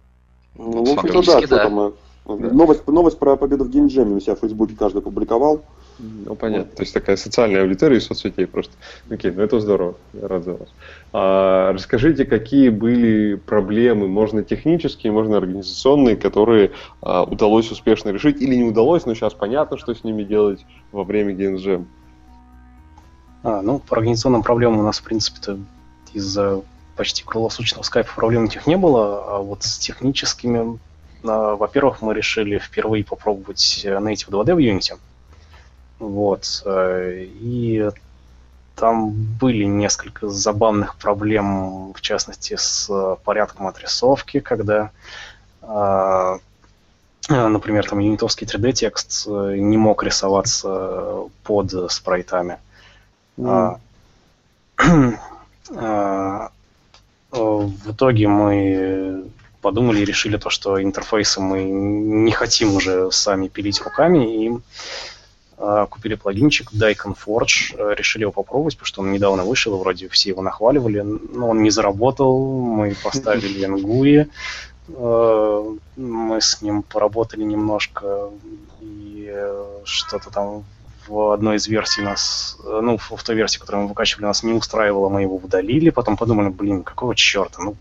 Ну, 0.56 0.84
в 0.84 0.98
общем-то, 0.98 1.22
да, 1.22 1.46
да. 1.46 1.64
Там, 1.64 1.80
э, 1.80 1.92
да. 2.26 2.54
Новость, 2.54 2.86
новость 2.86 3.18
про 3.18 3.36
победу 3.36 3.64
в 3.64 3.70
Game 3.70 3.88
Jam 3.88 4.16
у 4.16 4.20
себя 4.20 4.34
в 4.34 4.40
Фейсбуке 4.40 4.76
каждый 4.78 5.02
публиковал. 5.02 5.62
Ну, 6.00 6.34
понятно. 6.34 6.64
Вот. 6.64 6.76
То 6.76 6.82
есть 6.82 6.94
такая 6.94 7.16
социальная 7.16 7.62
аудитория 7.62 7.98
из 7.98 8.06
соцсетей 8.06 8.46
просто. 8.46 8.72
Окей, 9.10 9.30
ну 9.30 9.42
это 9.42 9.60
здорово. 9.60 9.96
Я 10.14 10.28
рад 10.28 10.44
за 10.44 10.52
вас. 10.52 10.68
А, 11.12 11.72
расскажите, 11.72 12.24
какие 12.24 12.70
были 12.70 13.34
проблемы, 13.34 14.08
можно 14.08 14.42
технические, 14.42 15.12
можно 15.12 15.36
организационные, 15.36 16.16
которые 16.16 16.72
а, 17.02 17.24
удалось 17.24 17.70
успешно 17.70 18.10
решить 18.10 18.40
или 18.40 18.54
не 18.54 18.64
удалось, 18.64 19.04
но 19.04 19.14
сейчас 19.14 19.34
понятно, 19.34 19.76
что 19.76 19.94
с 19.94 20.02
ними 20.02 20.22
делать 20.22 20.64
во 20.92 21.04
время 21.04 21.34
GameSjam. 21.34 21.84
А, 23.42 23.60
ну, 23.60 23.78
по 23.78 23.96
организационным 23.96 24.42
проблемам 24.42 24.80
у 24.80 24.82
нас, 24.82 25.00
в 25.00 25.04
принципе-то, 25.04 25.58
из-за 26.14 26.62
почти 26.96 27.24
круглосуточного 27.24 27.82
скайпа 27.82 28.12
проблем 28.14 28.44
этих 28.44 28.66
не 28.66 28.76
было, 28.76 29.36
а 29.36 29.38
вот 29.38 29.64
с 29.64 29.78
техническими, 29.78 30.78
а, 31.24 31.56
во-первых, 31.56 32.00
мы 32.00 32.14
решили 32.14 32.58
впервые 32.58 33.04
попробовать 33.04 33.84
Native 33.84 34.30
2D 34.30 34.54
в 34.54 34.58
Unity. 34.58 34.98
Вот. 36.00 36.62
Э, 36.64 37.24
и 37.24 37.90
там 38.74 39.12
были 39.12 39.64
несколько 39.64 40.28
забавных 40.28 40.96
проблем, 40.96 41.92
в 41.92 42.00
частности, 42.00 42.56
с 42.56 42.90
порядком 43.22 43.66
отрисовки, 43.66 44.40
когда, 44.40 44.90
э, 45.62 46.38
например, 47.28 47.88
там 47.88 47.98
юнитовский 47.98 48.46
3D-текст 48.46 49.26
э, 49.28 49.56
не 49.58 49.76
мог 49.76 50.02
рисоваться 50.02 51.28
под 51.44 51.92
спрайтами. 51.92 52.58
Mm. 53.36 53.78
В 57.30 57.92
итоге 57.92 58.26
мы 58.26 59.30
подумали 59.60 60.00
и 60.00 60.04
решили 60.04 60.36
то, 60.36 60.50
что 60.50 60.82
интерфейсы 60.82 61.40
мы 61.40 61.62
не 61.62 62.32
хотим 62.32 62.74
уже 62.74 63.12
сами 63.12 63.46
пилить 63.46 63.80
руками, 63.82 64.46
и 64.46 64.58
купили 65.90 66.14
плагинчик 66.14 66.72
Daikon 66.72 67.14
Forge, 67.14 67.74
э, 67.76 67.94
решили 67.94 68.22
его 68.22 68.32
попробовать, 68.32 68.74
потому 68.76 68.86
что 68.86 69.02
он 69.02 69.12
недавно 69.12 69.44
вышел, 69.44 69.74
и 69.74 69.78
вроде 69.78 70.08
все 70.08 70.30
его 70.30 70.42
нахваливали, 70.42 71.00
но 71.00 71.50
он 71.50 71.62
не 71.62 71.70
заработал, 71.70 72.64
мы 72.64 72.94
поставили 73.02 73.68
NGUI, 73.68 74.28
э, 74.88 75.76
мы 75.96 76.40
с 76.40 76.62
ним 76.62 76.82
поработали 76.82 77.42
немножко, 77.42 78.30
и 78.80 79.28
э, 79.30 79.64
что-то 79.84 80.30
там 80.30 80.64
в 81.10 81.32
одной 81.32 81.56
из 81.56 81.66
версий 81.66 82.02
нас, 82.02 82.56
э, 82.64 82.80
ну, 82.82 82.96
в, 82.96 83.22
той 83.24 83.34
версии, 83.34 83.58
которую 83.58 83.82
мы 83.82 83.88
выкачивали, 83.88 84.26
нас 84.26 84.44
не 84.44 84.52
устраивало, 84.52 85.08
мы 85.08 85.22
его 85.22 85.36
удалили, 85.36 85.90
потом 85.90 86.16
подумали, 86.16 86.50
блин, 86.50 86.84
какого 86.84 87.16
черта, 87.16 87.62
ну, 87.62 87.74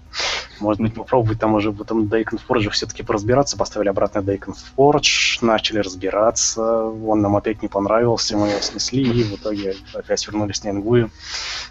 может 0.59 0.81
быть, 0.81 0.95
попробовать 0.95 1.39
там 1.39 1.53
уже 1.53 1.69
в 1.69 1.79
этом 1.79 2.05
Daken 2.05 2.41
Forge 2.47 2.71
все-таки 2.71 3.03
поразбираться, 3.03 3.55
поставили 3.55 3.89
обратно 3.89 4.19
Daken 4.19 4.55
Forge, 4.75 5.37
начали 5.41 5.77
разбираться, 5.77 6.85
он 6.85 7.21
нам 7.21 7.35
опять 7.35 7.61
не 7.61 7.67
понравился, 7.67 8.35
мы 8.35 8.47
его 8.49 8.61
снесли, 8.61 9.03
и 9.03 9.23
в 9.23 9.35
итоге 9.35 9.75
опять 9.93 10.25
вернулись 10.25 10.63
на 10.63 10.69
Ингую, 10.69 11.11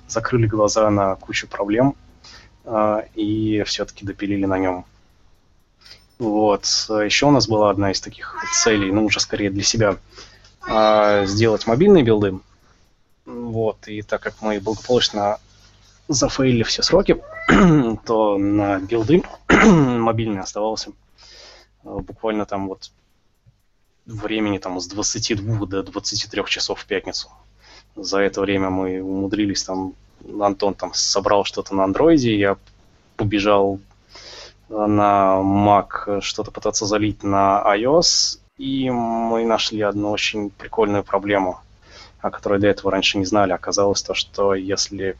закрыли 0.06 0.46
глаза 0.46 0.88
на 0.90 1.16
кучу 1.16 1.48
проблем, 1.48 1.96
э, 2.64 3.02
и 3.16 3.64
все-таки 3.66 4.06
допилили 4.06 4.46
на 4.46 4.58
нем 4.58 4.84
вот. 6.18 6.64
Еще 6.64 7.26
у 7.26 7.30
нас 7.30 7.48
была 7.48 7.70
одна 7.70 7.92
из 7.92 8.00
таких 8.00 8.36
целей, 8.62 8.90
ну, 8.90 9.04
уже 9.04 9.20
скорее 9.20 9.50
для 9.50 9.62
себя, 9.62 9.96
а, 10.68 11.24
сделать 11.26 11.66
мобильные 11.66 12.04
билды. 12.04 12.38
Вот. 13.24 13.88
И 13.88 14.02
так 14.02 14.22
как 14.22 14.34
мы 14.40 14.60
благополучно 14.60 15.38
зафейлили 16.08 16.62
все 16.62 16.82
сроки, 16.82 17.22
то 18.06 18.38
на 18.38 18.78
билды 18.78 19.22
мобильные 19.48 20.42
оставался 20.42 20.92
а, 21.84 21.98
буквально 21.98 22.46
там 22.46 22.68
вот 22.68 22.90
времени 24.06 24.58
там 24.58 24.80
с 24.80 24.86
22 24.86 25.66
до 25.66 25.82
23 25.82 26.44
часов 26.46 26.80
в 26.80 26.86
пятницу. 26.86 27.28
За 27.96 28.18
это 28.18 28.40
время 28.40 28.70
мы 28.70 29.02
умудрились 29.02 29.64
там, 29.64 29.94
Антон 30.40 30.74
там 30.74 30.94
собрал 30.94 31.44
что-то 31.44 31.74
на 31.74 31.84
андроиде, 31.84 32.38
я 32.38 32.56
побежал 33.16 33.80
на 34.68 35.40
Mac 35.42 36.20
что-то 36.20 36.50
пытаться 36.50 36.86
залить 36.86 37.22
на 37.22 37.62
iOS, 37.66 38.38
и 38.58 38.90
мы 38.90 39.44
нашли 39.44 39.80
одну 39.80 40.10
очень 40.10 40.50
прикольную 40.50 41.04
проблему, 41.04 41.60
о 42.20 42.30
которой 42.30 42.58
до 42.58 42.66
этого 42.66 42.90
раньше 42.90 43.18
не 43.18 43.24
знали. 43.24 43.52
Оказалось 43.52 44.02
то, 44.02 44.14
что 44.14 44.54
если 44.54 45.16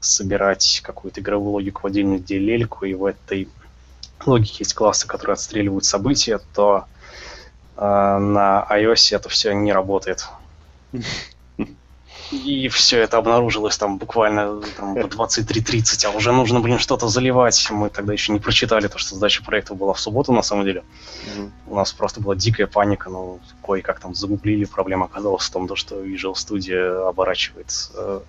собирать 0.00 0.80
какую-то 0.82 1.20
игровую 1.20 1.52
логику 1.52 1.82
в 1.82 1.86
отдельную 1.86 2.20
делельку, 2.20 2.86
и 2.86 2.94
в 2.94 3.04
этой 3.04 3.48
логике 4.24 4.56
есть 4.60 4.74
классы, 4.74 5.06
которые 5.06 5.34
отстреливают 5.34 5.84
события, 5.84 6.40
то 6.54 6.86
э, 7.76 7.80
на 7.80 8.66
iOS 8.70 9.14
это 9.14 9.28
все 9.28 9.52
не 9.52 9.72
работает. 9.72 10.26
И 12.30 12.68
все 12.68 13.00
это 13.00 13.16
обнаружилось 13.16 13.78
там 13.78 13.96
буквально 13.96 14.60
там, 14.76 14.94
в 14.94 15.06
23.30, 15.06 16.06
а 16.06 16.10
уже 16.10 16.32
нужно, 16.32 16.60
блин, 16.60 16.78
что-то 16.78 17.08
заливать. 17.08 17.68
Мы 17.70 17.88
тогда 17.88 18.12
еще 18.12 18.32
не 18.32 18.38
прочитали 18.38 18.86
то, 18.88 18.98
что 18.98 19.14
задача 19.14 19.42
проекта 19.42 19.74
была 19.74 19.94
в 19.94 20.00
субботу, 20.00 20.32
на 20.32 20.42
самом 20.42 20.64
деле. 20.64 20.82
Mm-hmm. 21.24 21.50
У 21.68 21.74
нас 21.74 21.92
просто 21.92 22.20
была 22.20 22.36
дикая 22.36 22.66
паника, 22.66 23.08
но 23.08 23.38
кое-как 23.64 24.00
там 24.00 24.14
загуглили. 24.14 24.66
Проблема 24.66 25.06
оказалась 25.06 25.44
в 25.44 25.50
том, 25.50 25.74
что 25.74 26.04
Visual 26.04 26.34
Studio 26.34 27.08
оборачивает 27.08 27.72
э, 27.94 28.20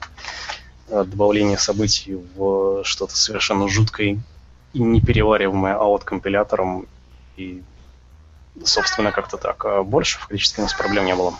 добавление 0.89 1.57
событий 1.57 2.17
в 2.35 2.83
что-то 2.85 3.15
совершенно 3.17 3.67
жуткое 3.67 4.19
и 4.73 4.79
неперевариваемое 4.79 5.75
аут-компилятором. 5.75 6.87
И, 7.35 7.61
собственно, 8.63 9.11
как-то 9.11 9.37
так. 9.37 9.65
А 9.65 9.83
больше 9.83 10.19
в 10.19 10.27
количестве 10.27 10.63
у 10.63 10.65
нас 10.65 10.73
проблем 10.73 11.05
не 11.05 11.15
было. 11.15 11.33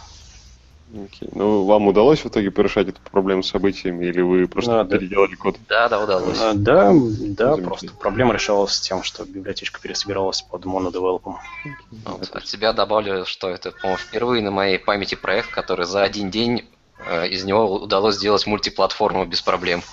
Okay. 0.92 1.30
Ну, 1.34 1.66
вам 1.66 1.88
удалось 1.88 2.22
в 2.22 2.28
итоге 2.28 2.50
порешать 2.50 2.88
эту 2.88 3.00
проблему 3.12 3.44
с 3.44 3.50
событиями, 3.50 4.06
или 4.06 4.22
вы 4.22 4.48
просто 4.48 4.82
а, 4.82 4.86
переделали 4.86 5.36
код? 5.36 5.58
Да, 5.68 5.88
да, 5.88 6.04
удалось. 6.04 6.40
А, 6.42 6.54
да, 6.56 6.92
да, 6.94 7.58
просто 7.58 7.94
проблема 7.94 8.34
решалась 8.34 8.80
тем, 8.80 9.04
что 9.04 9.24
библиотечка 9.24 9.80
пересобиралась 9.80 10.42
под 10.42 10.66
монодевелопом. 10.66 11.38
Okay. 11.64 11.98
Вот, 12.06 12.30
от 12.32 12.48
себя 12.48 12.74
добавлю, 12.74 13.26
что 13.26 13.50
это, 13.50 13.72
по-моему, 13.72 14.00
впервые 14.00 14.42
на 14.42 14.50
моей 14.50 14.80
памяти 14.80 15.14
проект, 15.14 15.52
который 15.52 15.86
за 15.86 16.02
один 16.02 16.32
день 16.32 16.66
э, 17.06 17.28
из 17.28 17.44
него 17.44 17.72
удалось 17.72 18.16
сделать 18.16 18.48
мультиплатформу 18.48 19.26
без 19.26 19.44
проблем. 19.44 19.84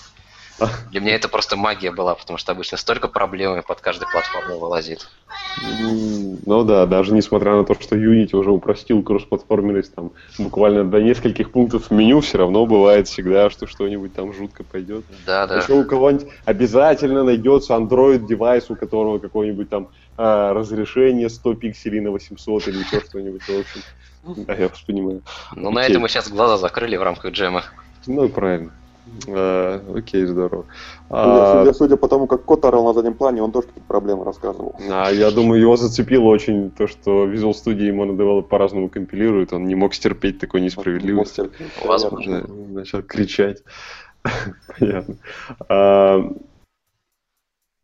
Для 0.90 1.00
меня 1.00 1.14
это 1.14 1.28
просто 1.28 1.56
магия 1.56 1.90
была, 1.90 2.14
потому 2.14 2.38
что 2.38 2.52
обычно 2.52 2.78
столько 2.78 3.08
проблем 3.08 3.62
под 3.62 3.80
каждой 3.80 4.08
платформой 4.10 4.58
вылазит. 4.58 5.06
Ну 5.62 6.64
да, 6.64 6.86
даже 6.86 7.12
несмотря 7.12 7.56
на 7.56 7.64
то, 7.64 7.74
что 7.74 7.96
Unity 7.96 8.36
уже 8.36 8.50
упростил 8.50 9.02
кроссплатформенность 9.02 9.94
там 9.94 10.12
буквально 10.38 10.84
до 10.84 11.00
нескольких 11.00 11.50
пунктов 11.52 11.90
в 11.90 11.90
меню, 11.90 12.20
все 12.20 12.38
равно 12.38 12.66
бывает 12.66 13.08
всегда, 13.08 13.50
что 13.50 13.66
что-нибудь 13.66 14.14
там 14.14 14.32
жутко 14.32 14.64
пойдет. 14.64 15.04
Да, 15.26 15.46
да. 15.46 15.58
Еще 15.58 15.74
у 15.74 15.84
кого-нибудь 15.84 16.28
обязательно 16.44 17.22
найдется 17.22 17.74
Android 17.74 18.26
девайс, 18.26 18.70
у 18.70 18.76
которого 18.76 19.18
какое-нибудь 19.18 19.68
там 19.68 19.88
а, 20.16 20.52
разрешение 20.52 21.28
100 21.28 21.54
пикселей 21.54 22.00
на 22.00 22.10
800 22.10 22.68
или 22.68 22.78
еще 22.78 23.00
что-нибудь. 23.00 23.42
В 23.42 23.60
общем, 23.60 24.44
да, 24.44 24.54
я 24.54 24.68
вас 24.68 24.80
понимаю. 24.80 25.22
Ну, 25.54 25.70
на 25.70 25.84
это 25.84 25.98
мы 25.98 26.08
сейчас 26.08 26.28
глаза 26.28 26.56
закрыли 26.56 26.96
в 26.96 27.02
рамках 27.02 27.32
джема. 27.32 27.64
Ну, 28.06 28.28
правильно. 28.28 28.72
А, 29.28 29.82
окей, 29.94 30.24
здорово. 30.24 30.66
А, 31.10 31.62
судя, 31.62 31.74
судя 31.74 31.96
по 31.96 32.08
тому, 32.08 32.26
как 32.26 32.44
кот 32.44 32.64
орал 32.64 32.84
на 32.84 32.92
заднем 32.92 33.14
плане, 33.14 33.42
он 33.42 33.52
тоже 33.52 33.68
какие-то 33.68 33.88
проблемы 33.88 34.24
рассказывал. 34.24 34.76
А, 34.90 35.10
я 35.10 35.30
думаю, 35.30 35.60
его 35.60 35.76
зацепило 35.76 36.24
очень 36.24 36.70
то, 36.70 36.86
что 36.86 37.26
Visual 37.26 37.52
Studio 37.52 37.88
и 37.88 37.92
Monodevelo 37.92 38.42
по-разному 38.42 38.88
компилируют. 38.88 39.52
Он 39.52 39.64
не 39.66 39.74
мог 39.74 39.94
стерпеть 39.94 40.38
такой 40.38 40.60
несправедливости. 40.60 41.50
Возможно. 41.84 42.46
Начал 42.48 43.02
кричать. 43.02 43.62
Понятно. 44.78 45.16
А, 45.68 46.20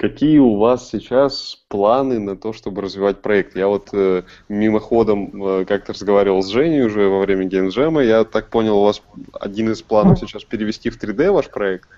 Какие 0.03 0.41
у 0.41 0.57
вас 0.57 0.91
сейчас 0.91 1.63
планы 1.69 2.19
на 2.19 2.37
то, 2.37 2.53
чтобы 2.53 2.83
развивать 2.83 3.23
проект? 3.23 3.55
Я 3.55 3.69
вот 3.69 3.91
э, 3.93 4.25
мимоходом 4.49 5.31
э, 5.41 5.65
как-то 5.65 5.93
разговаривал 5.93 6.43
с 6.43 6.49
Женей 6.49 6.83
уже 6.83 7.09
во 7.09 7.21
время 7.21 7.45
геймджема. 7.45 8.03
Я 8.03 8.25
так 8.25 8.51
понял, 8.51 8.79
у 8.79 8.83
вас 8.83 9.01
один 9.33 9.71
из 9.71 9.81
планов 9.81 10.19
сейчас 10.19 10.43
перевести 10.43 10.91
в 10.91 11.01
3D 11.01 11.31
ваш 11.31 11.49
проект. 11.51 11.89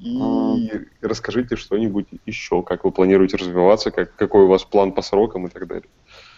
И 0.00 0.72
расскажите 1.02 1.54
что-нибудь 1.54 2.08
еще, 2.26 2.64
как 2.64 2.82
вы 2.82 2.90
планируете 2.90 3.36
развиваться, 3.36 3.92
как, 3.92 4.16
какой 4.16 4.42
у 4.42 4.48
вас 4.48 4.64
план 4.64 4.90
по 4.90 5.02
срокам 5.02 5.46
и 5.46 5.50
так 5.50 5.68
далее. 5.68 5.88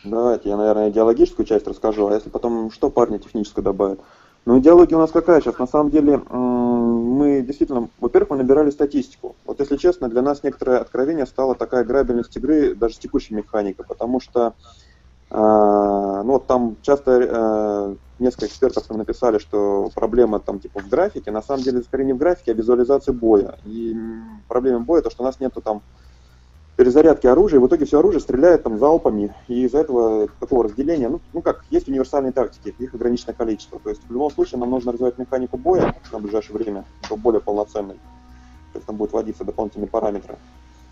Давайте 0.05 0.51
я, 0.51 0.59
наверное, 0.59 0.91
идеологическую 0.91 1.47
часть 1.47 1.67
расскажу, 1.67 2.07
а 2.07 2.15
если 2.15 2.29
потом 2.29 2.71
что 2.71 2.91
парни 2.91 3.17
техническую 3.17 3.65
добавят. 3.65 4.01
Ну, 4.47 4.59
идеология 4.59 4.97
у 4.97 5.01
нас 5.01 5.11
какая 5.11 5.41
сейчас? 5.41 5.59
На 5.59 5.67
самом 5.67 5.91
деле, 5.91 6.17
мы 6.19 7.43
действительно, 7.43 7.89
во-первых, 8.01 8.31
мы 8.31 8.37
набирали 8.39 8.71
статистику. 8.71 9.37
Вот, 9.45 9.61
если 9.61 9.77
честно, 9.77 10.09
для 10.09 10.23
нас 10.23 10.43
некоторое 10.43 10.79
откровение 10.79 11.27
стало 11.27 11.55
такая 11.55 11.85
грабельность 11.85 12.37
игры 12.37 12.75
даже 12.75 12.95
с 12.95 12.99
текущей 12.99 13.35
механикой, 13.35 13.85
потому 13.87 14.21
что 14.21 14.55
а, 15.31 16.23
ну, 16.23 16.33
вот 16.33 16.47
там 16.47 16.77
часто 16.83 17.21
э, 17.21 17.97
несколько 18.19 18.47
экспертов 18.47 18.89
нам 18.89 18.99
написали, 18.99 19.39
что 19.39 19.91
проблема 19.95 20.41
там 20.41 20.59
типа 20.59 20.81
в 20.81 20.89
графике. 20.89 21.31
На 21.31 21.43
самом 21.43 21.63
деле, 21.63 21.83
скорее 21.83 22.07
не 22.07 22.13
в 22.15 22.19
графике, 22.19 22.53
а 22.53 22.55
в 22.55 22.59
визуализации 22.59 23.13
боя. 23.13 23.59
И 23.65 23.95
проблема 24.49 24.81
боя 24.81 25.03
то, 25.03 25.11
что 25.11 25.23
у 25.23 25.27
нас 25.27 25.39
нету 25.39 25.61
там 25.61 25.83
перезарядки 26.79 27.27
оружия, 27.27 27.59
и 27.59 27.61
в 27.61 27.67
итоге 27.67 27.87
все 27.87 27.99
оружие 27.99 28.21
стреляет 28.21 28.63
там 28.63 28.79
залпами, 28.79 29.35
и 29.49 29.65
из-за 29.65 29.79
этого 29.79 30.29
такого 30.39 30.63
разделения, 30.63 31.09
ну, 31.09 31.21
ну 31.33 31.43
как, 31.43 31.65
есть 31.71 31.89
универсальные 31.89 32.31
тактики, 32.31 32.73
их 32.79 32.95
ограниченное 32.95 33.35
количество. 33.35 33.81
То 33.81 33.91
есть 33.91 34.01
в 34.09 34.13
любом 34.13 34.31
случае 34.31 34.61
нам 34.61 34.71
нужно 34.71 34.93
развивать 34.93 35.19
механику 35.19 35.57
боя 35.57 35.93
на 36.13 36.21
ближайшее 36.21 36.57
время, 36.57 36.85
чтобы 37.03 37.21
более 37.21 37.41
полноценной. 37.41 37.97
То 38.73 38.77
есть 38.77 38.87
там 38.87 38.95
будут 38.95 39.13
вводиться 39.13 39.43
дополнительные 39.43 39.89
параметры. 39.89 40.37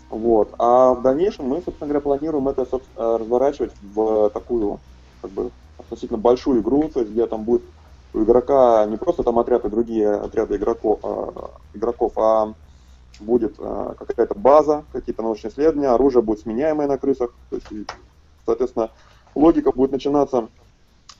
Вот. 0.09 0.53
А 0.59 0.93
в 0.93 1.01
дальнейшем 1.01 1.45
мы, 1.45 1.61
собственно 1.61 1.87
говоря, 1.87 2.01
планируем 2.01 2.49
это 2.49 2.67
разворачивать 2.97 3.71
в 3.81 4.29
такую, 4.31 4.81
как 5.21 5.31
бы, 5.31 5.51
относительно 5.77 6.19
большую 6.19 6.59
игру, 6.59 6.89
то 6.93 6.99
есть 6.99 7.13
где 7.13 7.25
там 7.27 7.43
будет 7.43 7.61
у 8.13 8.23
игрока 8.23 8.85
не 8.87 8.97
просто 8.97 9.23
там 9.23 9.39
отряд 9.39 9.63
и 9.63 9.69
другие 9.69 10.11
отряды 10.11 10.57
игроков, 10.57 10.99
а, 11.03 11.51
игроков, 11.73 12.11
а 12.17 12.53
будет 13.19 13.55
а, 13.59 13.95
какая-то 13.97 14.35
база, 14.35 14.85
какие-то 14.91 15.23
научные 15.23 15.51
исследования, 15.51 15.89
оружие 15.89 16.21
будет 16.21 16.39
сменяемое 16.39 16.87
на 16.87 16.97
крысах, 16.97 17.33
то 17.49 17.55
есть, 17.55 17.67
соответственно, 18.45 18.91
логика 19.35 19.71
будет 19.71 19.91
начинаться. 19.91 20.49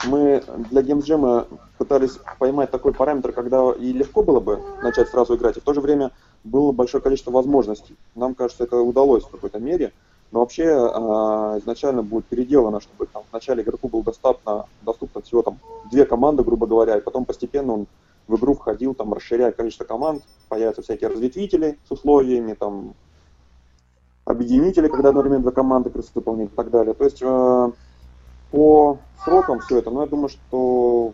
Мы 0.05 0.43
для 0.69 0.83
геймджема 0.83 1.47
пытались 1.77 2.19
поймать 2.37 2.69
такой 2.69 2.93
параметр, 2.93 3.31
когда 3.31 3.71
и 3.71 3.93
легко 3.93 4.21
было 4.21 4.39
бы 4.39 4.61
начать 4.83 5.09
сразу 5.09 5.35
играть, 5.35 5.57
и 5.57 5.59
в 5.59 5.63
то 5.63 5.73
же 5.73 5.81
время 5.81 6.11
было 6.43 6.71
большое 6.71 7.01
количество 7.01 7.31
возможностей. 7.31 7.95
Нам 8.15 8.35
кажется, 8.35 8.63
это 8.63 8.77
удалось 8.77 9.23
в 9.23 9.29
какой-то 9.29 9.59
мере, 9.59 9.91
но 10.31 10.41
вообще 10.41 10.65
э, 10.65 11.59
изначально 11.59 12.03
будет 12.03 12.25
переделано, 12.25 12.81
чтобы 12.81 13.07
там, 13.07 13.23
вначале 13.31 13.63
игроку 13.63 13.87
было 13.87 14.03
доступно, 14.03 14.65
доступно 14.81 15.21
всего 15.21 15.41
там 15.41 15.59
две 15.89 16.05
команды, 16.05 16.43
грубо 16.43 16.67
говоря, 16.67 16.97
и 16.97 17.01
потом 17.01 17.25
постепенно 17.25 17.73
он 17.73 17.87
в 18.27 18.35
игру 18.35 18.53
входил, 18.53 18.93
там, 18.93 19.13
расширяя 19.13 19.51
количество 19.51 19.85
команд, 19.85 20.23
появятся 20.49 20.81
всякие 20.81 21.09
разветвители 21.09 21.77
с 21.87 21.91
условиями, 21.91 22.53
там, 22.53 22.93
объединители, 24.25 24.89
когда 24.89 25.09
одновременно 25.09 25.43
две 25.43 25.51
команды 25.51 25.89
крысы 25.89 26.11
выполнять 26.13 26.49
и 26.51 26.55
так 26.55 26.69
далее. 26.69 26.93
То 26.93 27.05
есть 27.05 27.21
э, 27.21 27.71
по 28.51 28.99
срокам 29.23 29.59
все 29.61 29.79
это, 29.79 29.89
но 29.89 30.01
я 30.01 30.07
думаю, 30.07 30.29
что, 30.29 31.13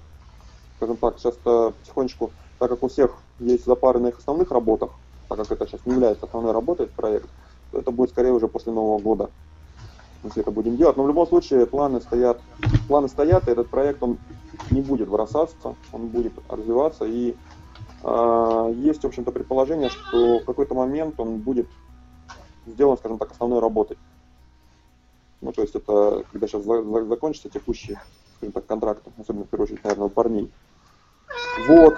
скажем 0.77 0.97
так, 0.97 1.19
сейчас 1.19 1.35
потихонечку, 1.35 2.31
так 2.57 2.69
как 2.69 2.83
у 2.83 2.87
всех 2.87 3.15
есть 3.39 3.65
запары 3.65 3.99
на 3.99 4.07
их 4.07 4.17
основных 4.17 4.51
работах, 4.51 4.91
так 5.29 5.37
как 5.37 5.51
это 5.51 5.67
сейчас 5.67 5.85
не 5.85 5.93
является 5.93 6.25
основной 6.25 6.53
работой 6.53 6.87
проект, 6.87 7.29
то 7.71 7.79
это 7.79 7.91
будет 7.91 8.09
скорее 8.09 8.31
уже 8.31 8.47
после 8.47 8.71
Нового 8.71 8.99
года, 8.99 9.29
если 10.23 10.41
это 10.41 10.51
будем 10.51 10.75
делать. 10.77 10.97
Но 10.97 11.03
в 11.03 11.07
любом 11.07 11.27
случае 11.27 11.67
планы 11.67 12.01
стоят, 12.01 12.41
планы 12.87 13.07
стоят, 13.07 13.47
и 13.47 13.51
этот 13.51 13.69
проект, 13.69 14.01
он 14.01 14.17
не 14.71 14.81
будет 14.81 15.09
бросаться, 15.09 15.75
он 15.91 16.07
будет 16.07 16.33
развиваться, 16.49 17.05
и 17.05 17.35
э, 18.03 18.73
есть, 18.77 19.03
в 19.03 19.07
общем-то, 19.07 19.31
предположение, 19.31 19.89
что 19.89 20.39
в 20.39 20.45
какой-то 20.45 20.75
момент 20.75 21.19
он 21.19 21.37
будет 21.37 21.67
сделан, 22.65 22.97
скажем 22.97 23.17
так, 23.17 23.31
основной 23.31 23.59
работой. 23.59 23.97
Ну, 25.41 25.51
то 25.51 25.61
есть 25.61 25.75
это, 25.75 26.23
когда 26.31 26.47
сейчас 26.47 26.63
за, 26.63 26.83
за, 26.83 27.05
закончатся 27.05 27.49
текущие, 27.49 27.99
скажем 28.37 28.53
так, 28.53 28.65
контракты, 28.65 29.11
особенно 29.19 29.45
в 29.45 29.49
первую 29.49 29.65
очередь, 29.65 29.83
наверное, 29.83 30.07
у 30.07 30.09
парней. 30.09 30.51
Вот. 31.67 31.97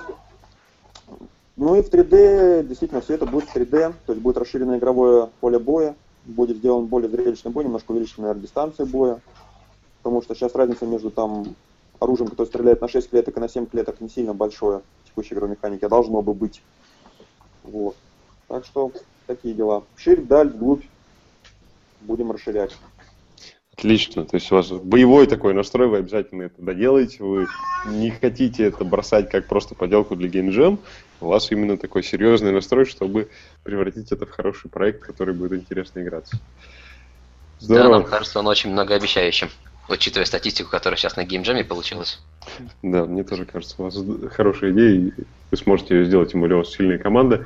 Ну 1.56 1.76
и 1.76 1.82
в 1.82 1.89
3D, 1.89 2.68
действительно, 2.68 3.02
все 3.02 3.13
это 3.13 3.26
будет 3.26 3.48
в 3.48 3.56
3D, 3.56 3.94
то 4.06 4.13
есть 4.13 4.22
будет 4.22 4.38
расширенное 4.38 4.78
игровое 4.78 5.30
поле 5.39 5.60
боя, 5.60 5.96
будет 6.26 6.58
сделан 6.58 6.88
более 6.88 7.10
зрелищный 7.10 7.52
бой, 7.52 7.63
немножко 7.63 7.91
увеличена, 7.91 8.24
наверное, 8.24 8.41
дистанция 8.41 8.86
боя, 8.86 9.22
потому 10.00 10.22
что 10.22 10.36
сейчас 10.36 10.56
разница 10.56 10.86
между 10.86 11.12
там 11.12 11.56
оружием, 12.00 12.30
которое 12.30 12.48
стреляет 12.48 12.82
на 12.82 12.88
6 12.88 13.10
клеток 13.10 13.38
и 13.38 13.40
на 13.40 13.50
7 13.50 13.66
клеток, 13.66 14.02
не 14.02 14.10
сильно 14.10 14.34
большое 14.34 14.82
в 15.04 15.08
текущей 15.08 15.34
игровой 15.34 15.56
механике, 15.56 15.86
а 15.86 15.90
должно 15.90 16.22
бы 16.22 16.34
быть. 16.34 16.62
Вот. 17.64 17.96
Так 18.48 18.66
что 18.66 18.92
такие 19.28 19.54
дела. 19.54 19.84
Ширь, 19.96 20.22
даль, 20.22 20.50
вглубь 20.50 20.84
будем 22.02 22.32
расширять. 22.32 22.76
Отлично. 23.78 24.24
То 24.24 24.36
есть 24.36 24.52
у 24.52 24.56
вас 24.56 24.70
боевой 24.70 25.28
такой 25.28 25.54
настрой, 25.54 25.88
вы 25.88 25.98
обязательно 25.98 26.44
это 26.44 26.62
доделаете, 26.62 27.24
вы 27.24 27.48
не 27.88 28.10
хотите 28.10 28.64
это 28.64 28.86
бросать 28.86 29.30
как 29.30 29.48
просто 29.48 29.76
поделку 29.76 30.16
для 30.16 30.30
геймджем, 30.30 30.80
у 31.20 31.28
вас 31.28 31.52
именно 31.52 31.78
такой 31.78 32.02
серьезный 32.02 32.52
настрой, 32.52 32.86
чтобы 32.86 33.30
превратить 33.64 34.12
это 34.14 34.26
в 34.26 34.30
хороший 34.30 34.70
проект, 34.70 35.02
который 35.02 35.34
будет 35.34 35.54
интересно 35.54 36.00
играться. 36.00 36.38
Здорово. 37.60 37.84
Да, 37.84 37.92
нам 38.00 38.04
кажется, 38.06 38.40
он 38.40 38.48
очень 38.48 38.72
многообещающим, 38.72 39.50
учитывая 39.89 40.26
статистику, 40.26 40.69
которая 40.69 40.98
сейчас 40.98 41.15
на 41.15 41.24
геймджеме 41.24 41.63
получилась. 41.63 42.21
Да, 42.82 43.06
мне 43.06 43.24
тоже 43.24 43.45
кажется, 43.45 43.76
у 43.78 43.84
вас 43.84 43.98
хорошая 44.32 44.71
идея, 44.71 44.91
и 44.91 45.12
вы 45.52 45.58
сможете 45.58 45.95
ее 45.95 46.06
сделать, 46.06 46.32
тем 46.32 46.41
более 46.41 46.56
у 46.56 46.60
вас 46.60 46.71
сильная 46.71 46.98
команда. 46.98 47.45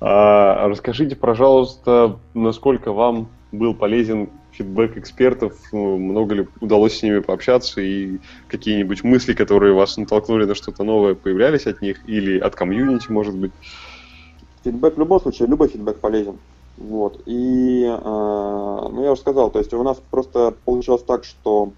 А, 0.00 0.68
расскажите, 0.68 1.14
пожалуйста, 1.14 2.18
насколько 2.34 2.92
вам 2.92 3.28
был 3.52 3.74
полезен 3.74 4.30
фидбэк 4.52 4.96
экспертов, 4.98 5.54
ну, 5.72 5.96
много 5.96 6.34
ли 6.34 6.48
удалось 6.60 6.98
с 6.98 7.02
ними 7.02 7.20
пообщаться 7.20 7.80
и 7.80 8.18
какие-нибудь 8.48 9.02
мысли, 9.04 9.32
которые 9.32 9.74
вас 9.74 9.96
натолкнули 9.96 10.44
на 10.44 10.54
что-то 10.54 10.84
новое, 10.84 11.14
появлялись 11.14 11.66
от 11.66 11.80
них 11.82 12.00
или 12.06 12.38
от 12.38 12.54
комьюнити, 12.54 13.10
может 13.10 13.34
быть? 13.34 13.52
Фидбэк 14.64 14.96
в 14.96 14.98
любом 14.98 15.20
случае, 15.20 15.48
любой 15.48 15.68
фидбэк 15.68 16.00
полезен. 16.00 16.38
Вот. 16.76 17.22
И, 17.26 17.84
э, 17.84 17.98
ну, 17.98 19.02
я 19.02 19.12
уже 19.12 19.20
сказал, 19.20 19.50
то 19.50 19.58
есть 19.58 19.72
у 19.72 19.82
нас 19.82 20.00
просто 20.10 20.54
получилось 20.64 21.02
так, 21.02 21.24
что 21.24 21.72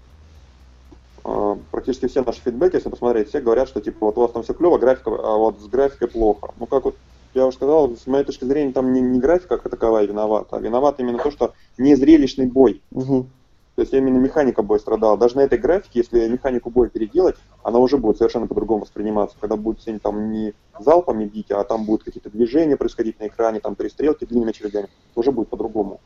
э, 1.23 1.55
практически 1.71 2.07
все 2.07 2.23
наши 2.23 2.41
фидбэки, 2.41 2.75
если 2.75 2.89
посмотреть, 2.89 3.29
все 3.29 3.41
говорят, 3.41 3.67
что 3.67 3.81
типа 3.81 4.07
вот 4.07 4.17
у 4.17 4.21
вас 4.21 4.31
там 4.31 4.43
все 4.43 4.53
клево, 4.53 4.77
графика, 4.77 5.11
а 5.11 5.37
вот 5.37 5.59
с 5.59 5.67
графикой 5.67 6.07
плохо. 6.07 6.53
Ну 6.59 6.65
как 6.65 6.85
вот 6.85 6.95
я 7.33 7.45
уже 7.45 7.57
сказал, 7.57 7.95
с 7.95 8.07
моей 8.07 8.23
точки 8.23 8.45
зрения, 8.45 8.71
там 8.71 8.93
не, 8.93 9.01
не 9.01 9.19
графика 9.19 9.57
как 9.57 9.69
таковая 9.69 10.07
виновата, 10.07 10.55
а 10.55 10.59
виноват 10.59 10.99
именно 10.99 11.19
то, 11.19 11.31
что 11.31 11.53
незрелищный 11.77 12.47
бой. 12.47 12.81
Угу. 12.91 13.27
То 13.75 13.81
есть 13.81 13.93
именно 13.93 14.17
механика 14.17 14.63
боя 14.63 14.79
страдала. 14.79 15.17
Даже 15.17 15.35
на 15.35 15.41
этой 15.41 15.59
графике, 15.59 15.99
если 15.99 16.27
механику 16.29 16.69
боя 16.69 16.87
переделать, 16.87 17.35
она 17.61 17.79
уже 17.79 17.97
будет 17.97 18.17
совершенно 18.17 18.47
по-другому 18.47 18.83
восприниматься. 18.83 19.35
Когда 19.39 19.57
будет 19.57 19.81
сегодня 19.81 19.99
там 19.99 20.31
не 20.31 20.53
залпами 20.79 21.25
бить, 21.25 21.51
а 21.51 21.61
там 21.65 21.85
будут 21.85 22.03
какие-то 22.03 22.29
движения 22.29 22.77
происходить 22.77 23.19
на 23.19 23.27
экране, 23.27 23.59
там 23.59 23.75
перестрелки 23.75 24.25
длинными 24.25 24.51
очередями, 24.51 24.87
уже 25.15 25.31
будет 25.31 25.49
по-другому. 25.49 25.99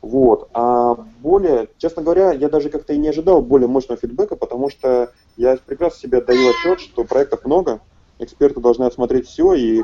Вот. 0.00 0.48
А 0.52 0.96
более, 1.20 1.68
честно 1.78 2.02
говоря, 2.02 2.32
я 2.32 2.48
даже 2.48 2.70
как-то 2.70 2.92
и 2.92 2.98
не 2.98 3.08
ожидал 3.08 3.40
более 3.40 3.68
мощного 3.68 4.00
фидбэка, 4.00 4.34
потому 4.34 4.68
что 4.68 5.12
я 5.36 5.56
прекрасно 5.64 6.00
себе 6.00 6.18
отдаю 6.18 6.50
отчет, 6.50 6.80
что 6.80 7.04
проектов 7.04 7.44
много, 7.44 7.80
эксперты 8.18 8.60
должны 8.60 8.84
осмотреть 8.84 9.28
все, 9.28 9.54
и 9.54 9.82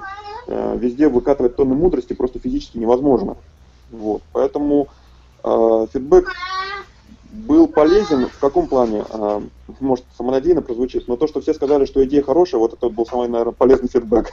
э, 0.49 0.77
везде 0.77 1.09
выкатывать 1.09 1.55
тонны 1.55 1.77
мудрости 1.77 2.15
просто 2.15 2.41
физически 2.41 2.79
невозможно. 2.79 3.37
Вот. 3.93 4.23
Поэтому 4.33 4.89
э, 5.45 5.87
фидбэк 5.93 6.33
был 7.33 7.69
полезен 7.69 8.29
в 8.29 8.39
каком 8.39 8.67
плане? 8.67 9.05
Э, 9.11 9.41
может, 9.81 10.05
самонадеянно 10.17 10.63
прозвучит, 10.63 11.09
но 11.09 11.17
то, 11.17 11.27
что 11.27 11.41
все 11.41 11.55
сказали, 11.55 11.85
что 11.85 12.05
идея 12.05 12.23
хорошая, 12.23 12.59
вот 12.59 12.75
это 12.75 12.89
был 12.89 13.07
самый, 13.07 13.29
наверное, 13.29 13.53
полезный 13.53 13.89
фидбэк. 13.89 14.31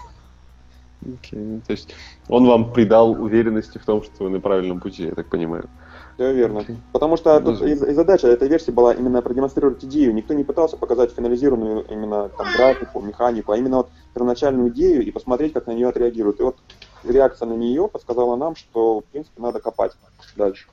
Okay. 1.02 1.62
То 1.66 1.72
есть 1.72 1.94
он 2.30 2.48
вам 2.48 2.72
придал 2.74 3.12
уверенности 3.12 3.78
в 3.78 3.86
том, 3.86 4.02
что 4.02 4.24
вы 4.24 4.30
на 4.30 4.40
правильном 4.40 4.80
пути, 4.80 5.04
я 5.04 5.12
так 5.12 5.28
понимаю. 5.28 5.70
Да, 6.18 6.32
верно. 6.32 6.60
Okay. 6.60 6.78
Потому 6.94 7.18
что 7.18 7.40
тут 7.42 7.62
и, 7.62 7.72
и 7.72 7.94
задача 7.94 8.28
этой 8.28 8.48
версии 8.48 8.72
была 8.72 8.94
именно 8.94 9.22
продемонстрировать 9.22 9.84
идею. 9.84 10.14
Никто 10.14 10.34
не 10.34 10.44
пытался 10.44 10.78
показать 10.78 11.12
финализированную 11.12 11.86
именно 11.90 12.30
там, 12.30 12.48
графику, 12.56 13.02
механику, 13.02 13.52
а 13.52 13.58
именно 13.58 13.78
вот 13.78 13.90
первоначальную 14.14 14.70
идею 14.70 15.06
и 15.06 15.12
посмотреть, 15.12 15.54
как 15.54 15.68
на 15.68 15.72
нее 15.72 15.90
отреагируют. 15.90 16.40
И 16.40 16.44
вот 16.44 16.56
реакция 17.04 17.48
на 17.48 17.54
нее 17.54 17.88
подсказала 17.88 18.36
нам, 18.38 18.56
что, 18.56 19.02
в 19.02 19.06
принципе, 19.06 19.42
надо 19.42 19.60
копать 19.60 19.92
дальше. 20.38 20.68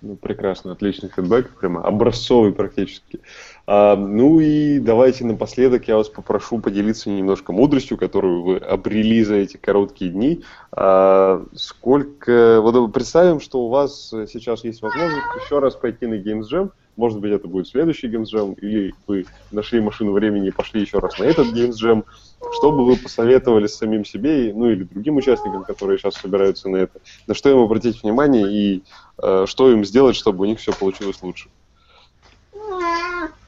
Ну, 0.00 0.14
прекрасно, 0.14 0.72
отличный 0.72 1.08
фидбэк, 1.08 1.58
прямо 1.58 1.82
образцовый 1.82 2.52
практически. 2.52 3.20
А, 3.66 3.96
ну 3.96 4.38
и 4.38 4.78
давайте 4.78 5.24
напоследок 5.24 5.88
я 5.88 5.96
вас 5.96 6.08
попрошу 6.08 6.60
поделиться 6.60 7.10
немножко 7.10 7.52
мудростью, 7.52 7.98
которую 7.98 8.42
вы 8.42 8.56
обрели 8.58 9.24
за 9.24 9.36
эти 9.36 9.56
короткие 9.56 10.12
дни. 10.12 10.44
А, 10.70 11.44
сколько... 11.54 12.60
Вот 12.60 12.92
представим, 12.92 13.40
что 13.40 13.60
у 13.64 13.68
вас 13.68 14.10
сейчас 14.10 14.62
есть 14.62 14.82
возможность 14.82 15.26
еще 15.44 15.58
раз 15.58 15.74
пойти 15.74 16.06
на 16.06 16.14
Games 16.14 16.44
Jam, 16.50 16.70
может 16.98 17.20
быть, 17.20 17.30
это 17.30 17.46
будет 17.46 17.68
следующий 17.68 18.08
Jam, 18.08 18.58
или 18.60 18.92
вы 19.06 19.24
нашли 19.52 19.80
машину 19.80 20.12
времени 20.12 20.48
и 20.48 20.50
пошли 20.50 20.80
еще 20.80 20.98
раз 20.98 21.16
на 21.18 21.24
этот 21.24 21.46
Jam. 21.54 22.04
Что 22.52 22.72
бы 22.72 22.84
вы 22.84 22.96
посоветовали 22.96 23.68
самим 23.68 24.04
себе, 24.04 24.52
ну 24.54 24.68
или 24.68 24.82
другим 24.82 25.16
участникам, 25.16 25.62
которые 25.62 25.98
сейчас 25.98 26.14
собираются 26.14 26.68
на 26.68 26.76
это? 26.76 27.00
На 27.28 27.34
что 27.34 27.50
им 27.50 27.58
обратить 27.58 28.02
внимание 28.02 28.52
и 28.52 28.82
э, 29.22 29.44
что 29.46 29.70
им 29.70 29.84
сделать, 29.84 30.16
чтобы 30.16 30.42
у 30.42 30.48
них 30.48 30.58
все 30.58 30.72
получилось 30.72 31.22
лучше? 31.22 31.48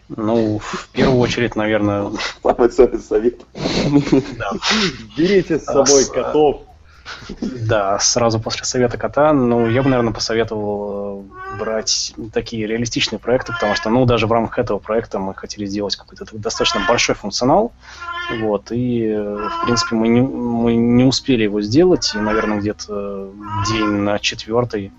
Ну, 0.09 0.59
в 0.59 0.89
первую 0.93 1.19
очередь, 1.19 1.57
наверное... 1.57 2.11
Самый 2.43 2.69
ценный 2.69 2.99
совет. 3.01 3.41
Берите 5.17 5.59
с 5.59 5.65
собой 5.65 6.05
котов. 6.07 6.63
Да, 7.41 7.99
сразу 7.99 8.41
после 8.41 8.65
совета 8.65 8.99
кота, 8.99 9.33
ну, 9.33 9.69
я 9.69 9.83
бы, 9.83 9.89
наверное, 9.89 10.13
посоветовал 10.13 11.25
э, 11.53 11.57
брать 11.59 12.15
такие 12.33 12.67
реалистичные 12.67 13.19
проекты, 13.19 13.53
потому 13.53 13.75
что, 13.75 13.91
ну, 13.91 14.05
даже 14.07 14.27
в 14.27 14.33
рамках 14.33 14.59
этого 14.59 14.79
проекта 14.79 15.19
мы 15.19 15.35
хотели 15.35 15.67
сделать 15.67 15.97
какой-то 15.97 16.27
достаточно 16.33 16.81
большой 16.87 17.15
функционал, 17.15 17.73
вот, 18.41 18.73
и, 18.73 19.07
э, 19.07 19.49
в 19.49 19.65
принципе, 19.65 19.95
мы 19.97 20.09
не, 20.09 20.21
мы 20.21 20.75
не 20.75 21.05
успели 21.05 21.45
его 21.45 21.61
сделать, 21.61 22.13
и, 22.15 22.19
наверное, 22.19 22.59
где-то 22.59 23.31
день 23.69 23.87
на 23.87 24.19
четвертый 24.19 24.93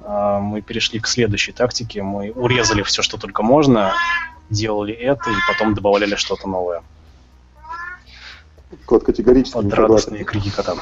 э, 0.00 0.38
мы 0.40 0.62
перешли 0.62 1.00
к 1.00 1.06
следующей 1.06 1.52
тактике, 1.52 2.02
мы 2.02 2.30
урезали 2.30 2.82
все, 2.82 3.02
что 3.02 3.18
только 3.18 3.42
можно, 3.42 3.92
делали 4.50 4.94
это, 4.94 5.30
и 5.30 5.34
потом 5.46 5.74
добавляли 5.74 6.14
что-то 6.14 6.48
новое. 6.48 6.82
Кот 8.84 9.04
категорически 9.04 9.54
Под 9.54 9.64
не 9.66 9.72
радостные 9.72 10.24
крики 10.24 10.50
кота. 10.50 10.76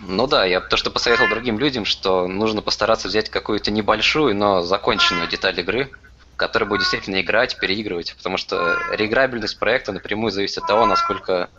Ну 0.00 0.26
да, 0.26 0.44
я 0.44 0.60
то, 0.60 0.76
что 0.76 0.90
посоветовал 0.90 1.28
другим 1.30 1.58
людям, 1.58 1.84
что 1.84 2.26
нужно 2.28 2.62
постараться 2.62 3.08
взять 3.08 3.28
какую-то 3.28 3.70
небольшую, 3.70 4.34
но 4.34 4.62
законченную 4.62 5.28
деталь 5.28 5.58
игры, 5.60 5.90
которая 6.36 6.68
будет 6.68 6.80
действительно 6.80 7.20
играть, 7.20 7.58
переигрывать, 7.58 8.14
потому 8.16 8.36
что 8.36 8.78
реиграбельность 8.92 9.58
проекта 9.58 9.92
напрямую 9.92 10.30
зависит 10.30 10.58
от 10.58 10.66
того, 10.66 10.86
насколько 10.86 11.50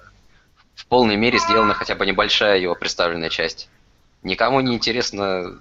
в 0.76 0.86
полной 0.86 1.18
мере 1.18 1.40
сделана 1.40 1.74
хотя 1.74 1.96
бы 1.96 2.06
небольшая 2.06 2.60
его 2.60 2.76
представленная 2.76 3.30
часть. 3.30 3.70
Никому 4.24 4.62
не 4.62 4.76
интересно, 4.76 5.60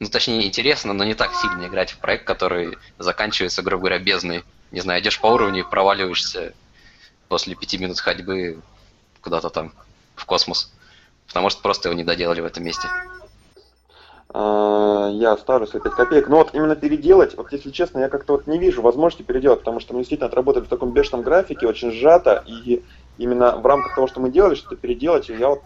ну 0.00 0.08
точнее 0.08 0.46
интересно, 0.46 0.92
но 0.92 1.04
не 1.04 1.14
так 1.14 1.34
сильно 1.34 1.66
играть 1.66 1.92
в 1.92 1.98
проект, 1.98 2.26
который 2.26 2.76
заканчивается, 2.98 3.62
грубо 3.62 3.82
говоря, 3.82 3.98
бездной. 3.98 4.44
Не 4.70 4.80
знаю, 4.80 5.00
идешь 5.00 5.18
по 5.18 5.28
уровню 5.28 5.60
и 5.60 5.70
проваливаешься 5.70 6.52
после 7.30 7.54
пяти 7.54 7.78
минут 7.78 8.00
ходьбы 8.00 8.58
куда-то 9.22 9.50
там 9.50 9.72
в 10.16 10.26
космос. 10.26 10.72
Потому 11.28 11.48
что 11.48 11.62
просто 11.62 11.88
его 11.88 11.96
не 11.96 12.04
доделали 12.04 12.40
в 12.40 12.44
этом 12.44 12.64
месте. 12.64 12.88
А, 14.30 15.08
я 15.12 15.36
ставлю 15.36 15.68
свои 15.68 15.80
5 15.80 15.92
копеек. 15.94 16.28
Но 16.28 16.38
вот 16.38 16.50
именно 16.54 16.74
переделать, 16.74 17.36
вот 17.36 17.52
если 17.52 17.70
честно, 17.70 18.00
я 18.00 18.08
как-то 18.08 18.32
вот 18.32 18.48
не 18.48 18.58
вижу 18.58 18.82
возможности 18.82 19.22
переделать, 19.22 19.60
потому 19.60 19.78
что 19.78 19.94
мы 19.94 20.00
действительно 20.00 20.26
отработали 20.26 20.64
в 20.64 20.68
таком 20.68 20.90
бешеном 20.90 21.22
графике, 21.22 21.68
очень 21.68 21.92
сжато, 21.92 22.42
и 22.46 22.82
именно 23.16 23.56
в 23.56 23.64
рамках 23.64 23.94
того, 23.94 24.08
что 24.08 24.18
мы 24.18 24.30
делали, 24.30 24.56
что-то 24.56 24.74
переделать, 24.74 25.28
я 25.28 25.50
вот 25.50 25.62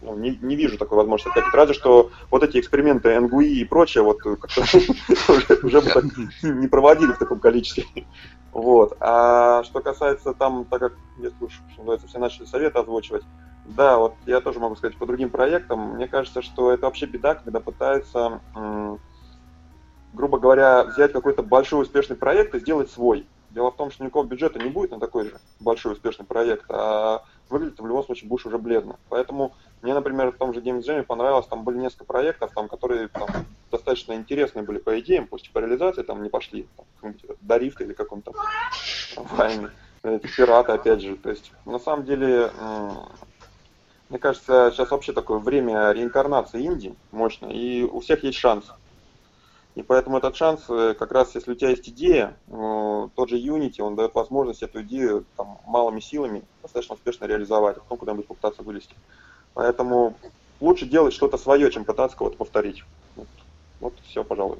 ну, 0.00 0.16
не, 0.16 0.38
не 0.40 0.56
вижу 0.56 0.78
такой 0.78 0.96
возможности 0.96 1.38
опять. 1.38 1.52
Разве 1.52 1.74
что 1.74 2.10
вот 2.30 2.42
эти 2.42 2.58
эксперименты 2.58 3.18
НГУИ 3.18 3.60
и 3.60 3.64
прочее 3.64 4.04
вот 4.04 4.18
уже 5.62 5.80
бы 5.80 5.90
так 5.90 6.04
не 6.42 6.68
проводили 6.68 7.12
в 7.12 7.18
таком 7.18 7.40
количестве. 7.40 7.84
Вот. 8.50 8.96
А 8.98 9.62
что 9.64 9.80
касается 9.80 10.32
там, 10.32 10.64
так 10.64 10.80
как, 10.80 10.92
если 11.18 11.44
уж, 11.44 11.52
что 11.52 11.78
называется, 11.80 12.08
все 12.08 12.18
начали 12.18 12.46
советы 12.46 12.78
озвучивать, 12.78 13.22
да, 13.66 13.98
вот 13.98 14.14
я 14.26 14.40
тоже 14.40 14.58
могу 14.58 14.74
сказать 14.74 14.96
по 14.96 15.06
другим 15.06 15.28
проектам, 15.28 15.96
мне 15.96 16.08
кажется, 16.08 16.40
что 16.40 16.72
это 16.72 16.86
вообще 16.86 17.04
беда, 17.04 17.34
когда 17.34 17.60
пытаются, 17.60 18.40
грубо 20.14 20.38
говоря, 20.38 20.84
взять 20.84 21.12
какой-то 21.12 21.42
большой 21.42 21.82
успешный 21.82 22.16
проект 22.16 22.54
и 22.54 22.60
сделать 22.60 22.90
свой. 22.90 23.26
Дело 23.50 23.70
в 23.70 23.76
том, 23.76 23.90
что 23.90 24.04
никакого 24.04 24.26
бюджета 24.26 24.58
не 24.58 24.68
будет 24.68 24.90
на 24.90 25.00
такой 25.00 25.24
же 25.24 25.40
большой 25.58 25.94
успешный 25.94 26.26
проект, 26.26 26.66
а 26.68 27.22
выглядит 27.48 27.80
в 27.80 27.86
любом 27.86 28.04
случае 28.04 28.28
будешь 28.28 28.44
уже 28.44 28.58
бледно. 28.58 28.98
Поэтому 29.08 29.54
мне, 29.80 29.94
например, 29.94 30.32
в 30.32 30.36
том 30.36 30.52
же 30.52 30.60
Game 30.60 30.80
Jam 30.80 31.02
понравилось, 31.02 31.46
там 31.46 31.64
были 31.64 31.78
несколько 31.78 32.04
проектов, 32.04 32.52
там, 32.54 32.68
которые 32.68 33.08
там, 33.08 33.28
достаточно 33.70 34.12
интересные 34.12 34.64
были 34.64 34.78
по 34.78 35.00
идеям, 35.00 35.26
пусть 35.26 35.50
по 35.52 35.60
реализации 35.60 36.02
там 36.02 36.22
не 36.22 36.28
пошли, 36.28 36.68
там, 37.00 37.14
Дарифт 37.40 37.80
или 37.80 37.94
каком-то 37.94 38.32
войне, 39.16 39.70
пираты, 40.02 40.72
опять 40.72 41.00
же. 41.00 41.16
То 41.16 41.30
есть, 41.30 41.52
на 41.64 41.78
самом 41.78 42.04
деле, 42.04 42.50
мне 44.10 44.18
кажется, 44.18 44.70
сейчас 44.72 44.90
вообще 44.90 45.12
такое 45.12 45.38
время 45.38 45.90
реинкарнации 45.92 46.62
Индии 46.62 46.94
мощно, 47.12 47.46
и 47.46 47.82
у 47.82 48.00
всех 48.00 48.24
есть 48.24 48.38
шанс. 48.38 48.70
И 49.74 49.82
поэтому 49.82 50.18
этот 50.18 50.34
шанс, 50.34 50.64
э, 50.68 50.94
как 50.98 51.12
раз 51.12 51.34
если 51.34 51.52
у 51.52 51.54
тебя 51.54 51.70
есть 51.70 51.88
идея, 51.88 52.36
э, 52.48 53.08
тот 53.14 53.28
же 53.28 53.36
Unity, 53.36 53.80
он 53.80 53.94
дает 53.94 54.14
возможность 54.14 54.62
эту 54.62 54.82
идею 54.82 55.24
там, 55.36 55.60
малыми 55.66 56.00
силами 56.00 56.42
достаточно 56.62 56.94
успешно 56.94 57.26
реализовать, 57.26 57.76
а 57.76 57.80
потом 57.80 57.98
куда-нибудь 57.98 58.26
попытаться 58.26 58.62
вылезти. 58.62 58.94
Поэтому 59.54 60.16
лучше 60.60 60.86
делать 60.86 61.14
что-то 61.14 61.38
свое, 61.38 61.70
чем 61.70 61.84
пытаться 61.84 62.16
кого-то 62.16 62.36
повторить. 62.36 62.82
Вот, 63.16 63.28
вот 63.80 63.94
все, 64.06 64.24
пожалуй. 64.24 64.58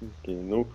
Okay, 0.00 0.40
ну, 0.42 0.66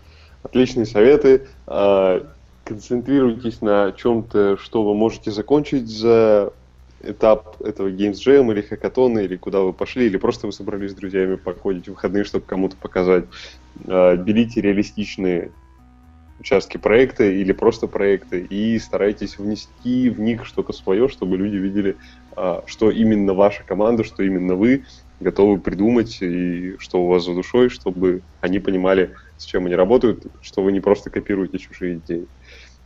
отличные 0.44 0.86
советы. 0.86 1.48
А, 1.68 2.26
концентрируйтесь 2.64 3.62
на 3.62 3.92
чем-то, 3.92 4.58
что 4.58 4.84
вы 4.84 4.94
можете 4.94 5.32
закончить 5.32 5.88
за 5.88 6.54
этап 7.02 7.62
этого 7.62 7.90
Games 7.90 8.18
Jam 8.26 8.52
или 8.52 8.62
хакатона, 8.62 9.20
или 9.20 9.36
куда 9.38 9.62
вы 9.62 9.74
пошли, 9.74 10.06
или 10.06 10.18
просто 10.18 10.48
вы 10.48 10.54
собрались 10.54 10.92
с 10.92 10.96
друзьями 10.96 11.36
походить 11.36 11.88
в 11.88 11.92
выходные, 11.92 12.24
чтобы 12.24 12.46
кому-то 12.46 12.78
показать. 12.78 13.26
А, 13.88 14.16
берите 14.16 14.62
реалистичные 14.62 15.52
участки 16.40 16.78
проекта 16.78 17.24
или 17.24 17.54
просто 17.54 17.88
проекты 17.88 18.42
и 18.42 18.78
старайтесь 18.80 19.38
внести 19.38 20.10
в 20.10 20.20
них 20.20 20.46
что-то 20.46 20.74
свое, 20.74 21.08
чтобы 21.08 21.38
люди 21.38 21.56
видели, 21.56 21.98
а, 22.36 22.64
что 22.66 22.92
именно 22.92 23.34
ваша 23.34 23.64
команда, 23.64 24.04
что 24.04 24.24
именно 24.24 24.56
вы 24.56 24.84
готовы 25.20 25.60
придумать 25.62 26.22
и 26.22 26.76
что 26.78 27.04
у 27.04 27.08
вас 27.08 27.24
за 27.24 27.34
душой, 27.34 27.70
чтобы 27.70 28.24
они 28.42 28.60
понимали, 28.60 29.14
с 29.38 29.46
чем 29.46 29.66
они 29.66 29.76
работают, 29.76 30.26
что 30.42 30.62
вы 30.62 30.72
не 30.74 30.82
просто 30.82 31.10
копируете 31.10 31.58
чужие 31.58 32.00
идеи. 32.00 32.28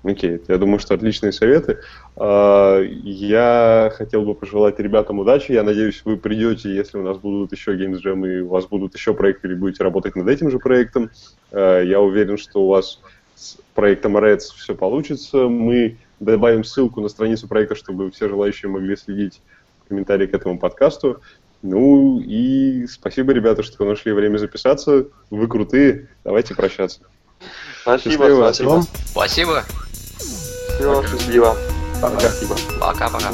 Окей, 0.04 0.42
я 0.48 0.58
думаю, 0.58 0.80
что 0.80 0.94
отличные 0.94 1.34
советы. 1.34 1.80
А, 2.16 2.82
я 2.82 3.92
хотел 3.96 4.24
бы 4.24 4.34
пожелать 4.34 4.80
ребятам 4.80 5.20
удачи. 5.20 5.52
Я 5.52 5.64
надеюсь, 5.64 6.02
вы 6.06 6.16
придете, 6.16 6.74
если 6.74 6.98
у 6.98 7.04
нас 7.04 7.18
будут 7.18 7.52
еще 7.52 7.76
Games 7.76 8.00
Jam 8.04 8.26
и 8.28 8.40
у 8.40 8.48
вас 8.48 8.66
будут 8.66 8.96
еще 8.96 9.14
проекты, 9.14 9.48
или 9.48 9.56
будете 9.56 9.84
работать 9.84 10.16
над 10.16 10.28
этим 10.28 10.50
же 10.52 10.60
проектом. 10.60 11.10
А, 11.52 11.82
я 11.82 12.00
уверен, 12.00 12.38
что 12.38 12.64
у 12.64 12.68
вас 12.70 13.02
с 13.36 13.58
проектом 13.74 14.18
Reds 14.18 14.54
все 14.56 14.74
получится. 14.74 15.48
Мы 15.48 15.98
добавим 16.20 16.64
ссылку 16.64 17.02
на 17.02 17.10
страницу 17.10 17.48
проекта, 17.48 17.76
чтобы 17.76 18.10
все 18.12 18.30
желающие 18.30 18.70
могли 18.70 18.96
следить 18.96 19.42
в 19.84 19.90
комментарии 19.90 20.28
к 20.28 20.34
этому 20.34 20.60
подкасту. 20.60 21.22
Ну 21.62 22.22
и 22.22 22.88
спасибо, 22.88 23.34
ребята, 23.34 23.64
что 23.64 23.84
нашли 23.84 24.14
время 24.14 24.38
записаться. 24.38 25.08
Вы 25.30 25.48
крутые. 25.48 26.08
Давайте 26.24 26.56
прощаться. 26.56 27.02
Спасибо, 27.82 28.12
Счастливо. 28.12 28.52
спасибо. 28.52 28.86
Спасибо. 29.12 29.89
Все, 30.80 31.04
счастливо. 31.04 31.58
Пока. 32.02 32.20
Спасибо. 32.20 32.56
Пока-пока. 32.80 33.32